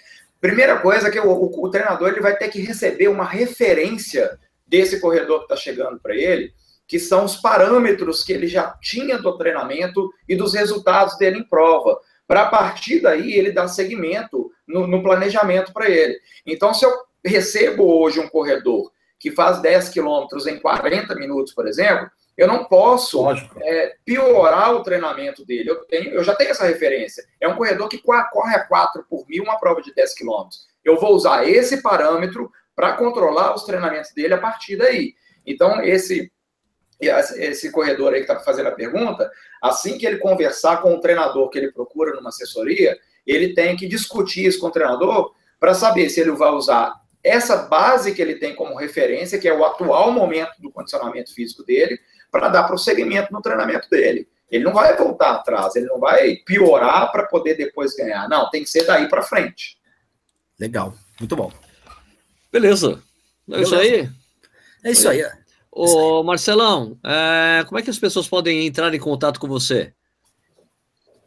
[0.42, 4.40] Primeira coisa é que o, o, o treinador ele vai ter que receber uma referência
[4.70, 6.54] desse corredor que está chegando para ele,
[6.88, 11.48] que são os parâmetros que ele já tinha do treinamento e dos resultados dele em
[11.48, 12.00] prova.
[12.28, 16.20] Para a partir daí ele dar seguimento no, no planejamento para ele.
[16.46, 16.92] Então, se eu
[17.26, 22.64] recebo hoje um corredor que faz 10 quilômetros em 40 minutos, por exemplo, eu não
[22.64, 23.22] posso
[23.62, 25.72] é, piorar o treinamento dele.
[25.72, 27.22] Eu, tenho, eu já tenho essa referência.
[27.40, 30.66] É um corredor que corre a 4 por mil uma prova de 10 quilômetros.
[30.86, 32.50] Eu vou usar esse parâmetro
[32.80, 35.14] para controlar os treinamentos dele a partir daí.
[35.46, 36.32] Então, esse
[37.02, 39.30] esse corredor aí que está fazendo a pergunta,
[39.62, 42.98] assim que ele conversar com o treinador que ele procura numa assessoria,
[43.28, 47.58] ele tem que discutir isso com o treinador para saber se ele vai usar essa
[47.68, 52.00] base que ele tem como referência, que é o atual momento do condicionamento físico dele,
[52.32, 54.26] para dar prosseguimento no treinamento dele.
[54.50, 58.30] Ele não vai voltar atrás, ele não vai piorar para poder depois ganhar.
[58.30, 59.78] Não, tem que ser daí para frente.
[60.58, 61.52] Legal, muito bom.
[62.52, 63.02] Beleza.
[63.52, 64.10] É isso aí?
[64.84, 65.24] É isso aí.
[65.72, 69.94] Ô, Marcelão, é, como é que as pessoas podem entrar em contato com você?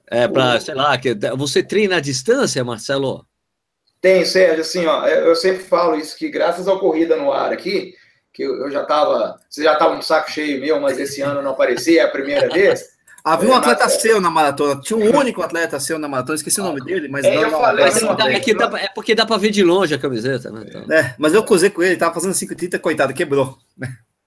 [0.07, 3.27] É para, sei lá, que você treina à distância, Marcelo?
[4.01, 7.95] Tem, Sérgio, assim, ó, eu sempre falo isso, que graças à corrida no ar aqui,
[8.33, 11.53] que eu, já estava, você já estava um saco cheio meu, mas esse ano não
[11.53, 12.92] aparecia, é a primeira vez.
[13.25, 14.01] Havia um é, atleta mas...
[14.01, 17.25] seu na maratona, tinha um único atleta seu na maratona, esqueci o nome dele, mas
[17.25, 19.63] é, não, eu falei, mas, não, é, que dá, é porque dá para ver de
[19.63, 20.65] longe a camiseta, né?
[20.67, 20.93] Então.
[20.93, 23.57] É, mas eu cozei com ele, tava fazendo 5,30, coitado, quebrou.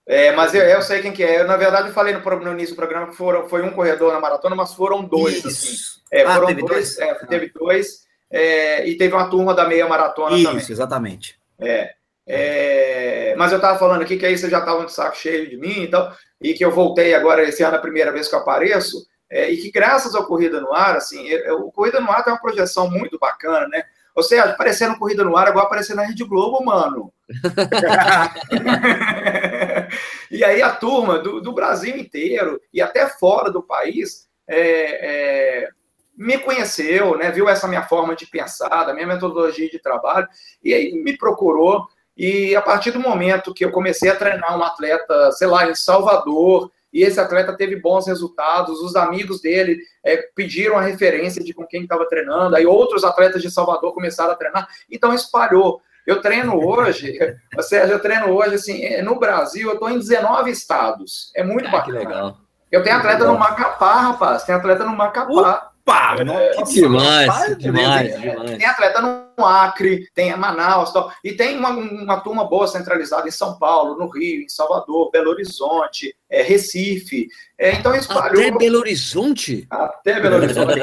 [0.07, 1.41] É, mas eu, eu, sei quem que é.
[1.41, 4.13] Eu, na verdade, eu falei no, no, início do programa que foram, foi um corredor
[4.13, 5.47] na maratona, mas foram dois, Isso.
[5.47, 6.01] assim.
[6.13, 6.99] É, ah, foram teve dois, dois?
[6.99, 8.05] É, teve dois.
[8.31, 10.61] É, e teve uma turma da meia maratona Isso, também.
[10.61, 11.39] Isso, exatamente.
[11.59, 11.95] É,
[12.27, 15.57] é, mas eu estava falando aqui que aí você já estava de saco cheio de
[15.57, 16.11] mim, então,
[16.41, 19.57] e que eu voltei agora esse ano a primeira vez que eu apareço, é, e
[19.57, 23.19] que graças ao Corrida no Ar, assim, o Corrida no Ar tem uma projeção muito
[23.19, 23.83] bacana, né?
[24.15, 27.11] Ou seja, aparecendo Corrida no Ar, agora aparecendo na Rede Globo, mano.
[30.31, 35.67] e aí a turma do, do, Brasil inteiro e até fora do país é, é,
[36.15, 40.27] me conheceu, né, viu essa minha forma de pensar, da minha metodologia de trabalho,
[40.63, 41.85] e aí me procurou.
[42.17, 45.75] E a partir do momento que eu comecei a treinar um atleta, sei lá, em
[45.75, 51.53] Salvador, e esse atleta teve bons resultados, os amigos dele é, pediram a referência de
[51.53, 55.81] com quem estava treinando, aí outros atletas de Salvador começaram a treinar, então espalhou.
[56.07, 57.17] Eu treino hoje,
[57.57, 61.31] ou seja, eu treino hoje, assim, é, no Brasil, eu estou em 19 estados.
[61.35, 61.99] É muito ah, bacana.
[61.99, 62.37] legal.
[62.71, 64.43] Eu tenho atleta no Macapá, rapaz.
[64.43, 65.31] Tem atleta no Macapá.
[65.31, 65.74] Opa!
[65.87, 68.57] É, que demais, rapaz, demais, tem, demais.
[68.57, 73.27] Tem atleta no Acre, tem em Manaus, tal, e tem uma, uma turma boa centralizada
[73.27, 77.27] em São Paulo, no Rio, em Salvador, Belo Horizonte, é, Recife.
[77.57, 78.41] É, então espalhou.
[78.41, 79.67] Até Belo Horizonte?
[79.69, 80.79] Até Belo Horizonte.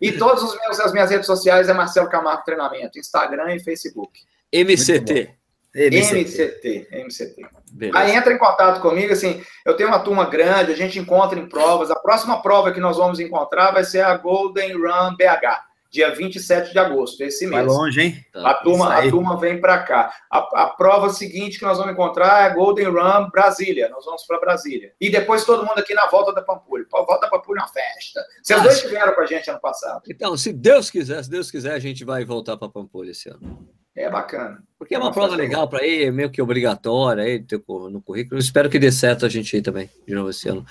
[0.00, 4.20] E todas as minhas redes sociais é Marcelo Camargo Treinamento, Instagram e Facebook.
[4.52, 5.30] MCT.
[5.76, 7.46] MCT, MCT.
[7.72, 7.98] Beleza.
[7.98, 11.46] Aí entra em contato comigo, assim, eu tenho uma turma grande, a gente encontra em
[11.46, 11.90] provas.
[11.90, 16.72] A próxima prova que nós vamos encontrar vai ser a Golden Run BH, dia 27
[16.72, 17.66] de agosto, esse mês.
[17.66, 18.24] Vai longe, hein?
[18.34, 20.10] A turma, a turma vem para cá.
[20.30, 23.90] A, a, prova seguinte que nós vamos encontrar é a Golden Run Brasília.
[23.90, 24.92] Nós vamos para Brasília.
[24.98, 26.86] E depois todo mundo aqui na volta da Pampulha.
[26.90, 28.24] Volta da Pampulha é uma festa.
[28.42, 30.02] Vocês dois estiveram com a gente ano passado.
[30.08, 33.68] Então, se Deus quiser, se Deus quiser, a gente vai voltar para Pampulha esse ano.
[33.96, 34.62] É bacana.
[34.78, 37.44] Porque é uma prova legal para ir, meio que obrigatória aí
[37.90, 38.36] no currículo.
[38.36, 40.66] Eu espero que dê certo a gente ir também, de novo esse ano.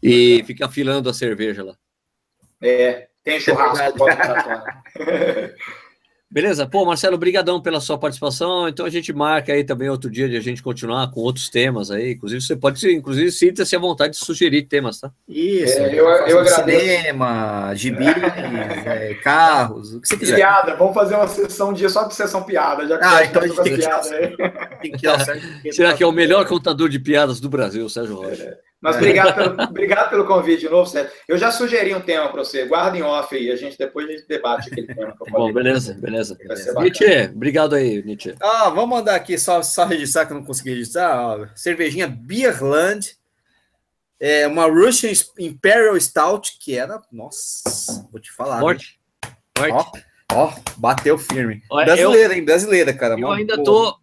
[0.00, 1.74] E fica afilando a cerveja lá.
[2.62, 4.06] É, tem churrasco.
[6.30, 6.66] Beleza?
[6.66, 8.68] Pô, Marcelo, brigadão pela sua participação.
[8.68, 11.90] Então a gente marca aí também outro dia de a gente continuar com outros temas
[11.90, 12.12] aí.
[12.12, 15.10] Inclusive, você pode, inclusive, sinta-se à vontade de sugerir temas, tá?
[15.26, 15.78] Isso.
[15.78, 16.80] É, eu, eu agradeço.
[16.80, 20.36] Cinema, gibi, é, carros, o que você quiser.
[20.36, 22.86] Piada, vamos fazer uma sessão um dia só de sessão piada.
[22.86, 24.08] Já ah, então a gente tem que, piada,
[24.82, 24.92] tem
[25.62, 28.42] que Será que é o melhor contador de piadas do Brasil, Sérgio Rocha?
[28.42, 28.67] É.
[28.80, 28.98] Mas é.
[28.98, 31.12] obrigado pelo, obrigado pelo convite de novo, Sérgio.
[31.26, 32.64] Eu já sugeri um tema para você.
[32.64, 35.46] Guarda em off aí, a gente depois a gente debate aquele tema que eu falei.
[35.48, 36.36] Bom, beleza, beleza.
[36.36, 36.74] beleza.
[36.80, 38.34] Nietzsche, obrigado aí, Nietzsche.
[38.40, 41.18] Ah, vamos mandar aqui só, só registrar que eu não consegui registrar.
[41.18, 43.16] Ó, cervejinha Beerland,
[44.20, 48.60] é uma Russian Imperial Stout, que era, nossa, vou te falar.
[48.60, 49.00] Forte.
[49.56, 50.04] Forte.
[50.32, 51.62] Ó, ó, bateu firme.
[51.70, 52.44] Olha, brasileira, eu, hein?
[52.44, 53.18] Brasileira, cara.
[53.18, 53.96] Eu ainda tô.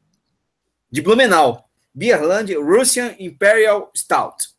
[0.92, 1.64] De Blumenau.
[1.94, 4.55] Beerland Russian Imperial Stout.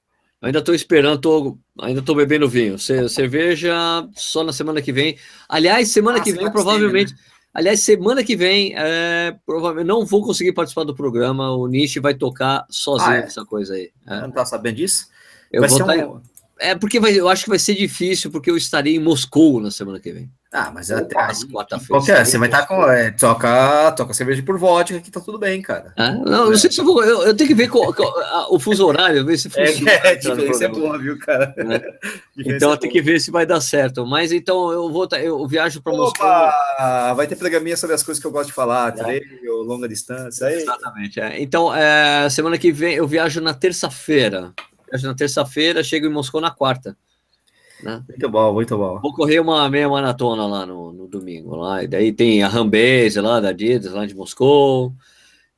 [0.46, 2.78] Ainda estou esperando, tô, ainda estou bebendo vinho.
[2.78, 3.74] Cerveja
[4.14, 5.18] só na semana que vem.
[5.48, 7.12] Aliás, semana ah, que vem, provavelmente.
[7.12, 7.18] né?
[7.52, 11.50] Aliás, semana que vem, é, provavelmente não vou conseguir participar do programa.
[11.50, 13.20] O Nishi vai tocar sozinho ah, é?
[13.20, 13.90] essa coisa aí.
[14.06, 14.20] É.
[14.20, 15.08] Não tá sabendo disso?
[15.50, 16.20] Eu vai vou tá, um...
[16.58, 19.70] É porque vai, eu acho que vai ser difícil, porque eu estarei em Moscou na
[19.70, 20.30] semana que vem.
[20.56, 22.00] Ah, mas Opa, até as quarta-feira.
[22.00, 22.90] Qualquer, você vai estar tá com.
[22.90, 25.92] É, toca, toca cerveja por vodka que tá tudo bem, cara.
[25.98, 27.04] Ah, não, não sei se eu vou.
[27.04, 29.90] Eu, eu tenho que ver qual, qual, a, o fuso horário, ver se funciona.
[29.90, 31.54] É, é diferença é boa, viu, cara?
[31.58, 32.16] É.
[32.38, 34.06] Então eu tenho que ver se vai dar certo.
[34.06, 35.08] Mas então eu vou.
[35.12, 36.26] Eu viajo para Moscou.
[37.16, 38.92] Vai ter programinha sobre as coisas que eu gosto de falar, é.
[38.92, 40.46] treino, longa distância.
[40.46, 40.56] Aí.
[40.56, 41.18] Exatamente.
[41.18, 41.40] É.
[41.40, 44.52] Então, é, semana que vem eu viajo na terça-feira.
[44.90, 46.96] Viajo na terça-feira, chego em Moscou na quarta.
[47.82, 48.02] Né?
[48.08, 49.00] Muito bom, muito bom.
[49.00, 51.56] Vou correr uma meia maratona lá no, no domingo.
[51.56, 51.84] Lá.
[51.84, 54.92] E daí tem a Rambase lá da Adidas, lá de Moscou.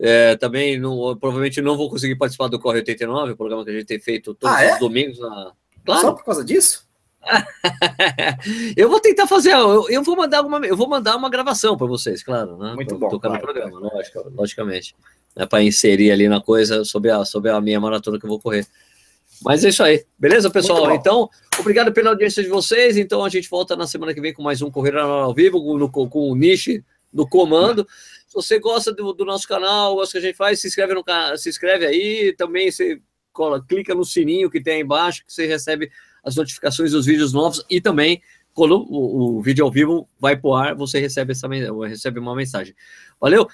[0.00, 3.74] É, também não, provavelmente não vou conseguir participar do Corre 89, o programa que a
[3.74, 4.74] gente tem feito todos ah, é?
[4.74, 5.18] os domingos.
[5.18, 5.52] Na...
[5.84, 6.00] Claro.
[6.00, 6.86] Só por causa disso?
[8.76, 11.86] eu vou tentar fazer, eu, eu, vou mandar uma, eu vou mandar uma gravação para
[11.86, 12.74] vocês, claro, né?
[12.74, 13.08] Muito pra, bom.
[13.08, 14.94] Tocar no programa, lógico, logicamente.
[15.36, 18.40] Né, para inserir ali na coisa sobre a, sobre a minha maratona que eu vou
[18.40, 18.66] correr.
[19.42, 20.04] Mas é isso aí.
[20.18, 20.94] Beleza, pessoal?
[20.94, 21.28] Então,
[21.58, 22.96] obrigado pela audiência de vocês.
[22.96, 26.08] Então, a gente volta na semana que vem com mais um Correio ao Vivo, com,
[26.08, 27.86] com o Nishi no comando.
[28.26, 31.04] Se você gosta do, do, nosso canal, gosta que a gente faz, se inscreve, no,
[31.36, 32.34] se inscreve aí.
[32.36, 33.00] Também você
[33.32, 35.90] cola, clica no sininho que tem aí embaixo, que você recebe
[36.24, 37.64] as notificações dos vídeos novos.
[37.70, 38.20] E também,
[38.52, 41.48] quando o, o vídeo ao vivo vai pro ar, você recebe, essa,
[41.86, 42.74] recebe uma mensagem.
[43.20, 43.48] Valeu?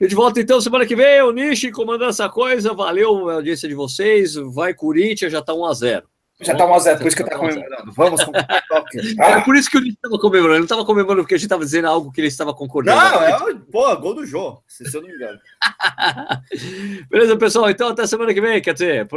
[0.00, 2.72] A gente volta então semana que vem, o Nishi comandando essa coisa.
[2.72, 4.34] Valeu a audiência de vocês.
[4.34, 6.04] Vai Corinthians, já tá 1x0.
[6.40, 7.92] Já tá 1x0, por isso que eu tava comemorando.
[7.92, 8.30] Vamos com
[9.20, 10.54] É por isso que o Nishi tava comemorando.
[10.54, 12.96] Ele não tava comemorando porque a gente tava dizendo algo que ele estava concordando.
[12.96, 15.40] Não, é pô, gol do Jô, se eu não me engano.
[17.10, 17.68] Beleza, pessoal?
[17.68, 18.62] Então até semana que vem.
[18.62, 19.08] Quer dizer,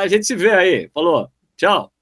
[0.00, 0.90] a gente se vê aí.
[0.94, 1.30] Falou.
[1.58, 1.92] Tchau.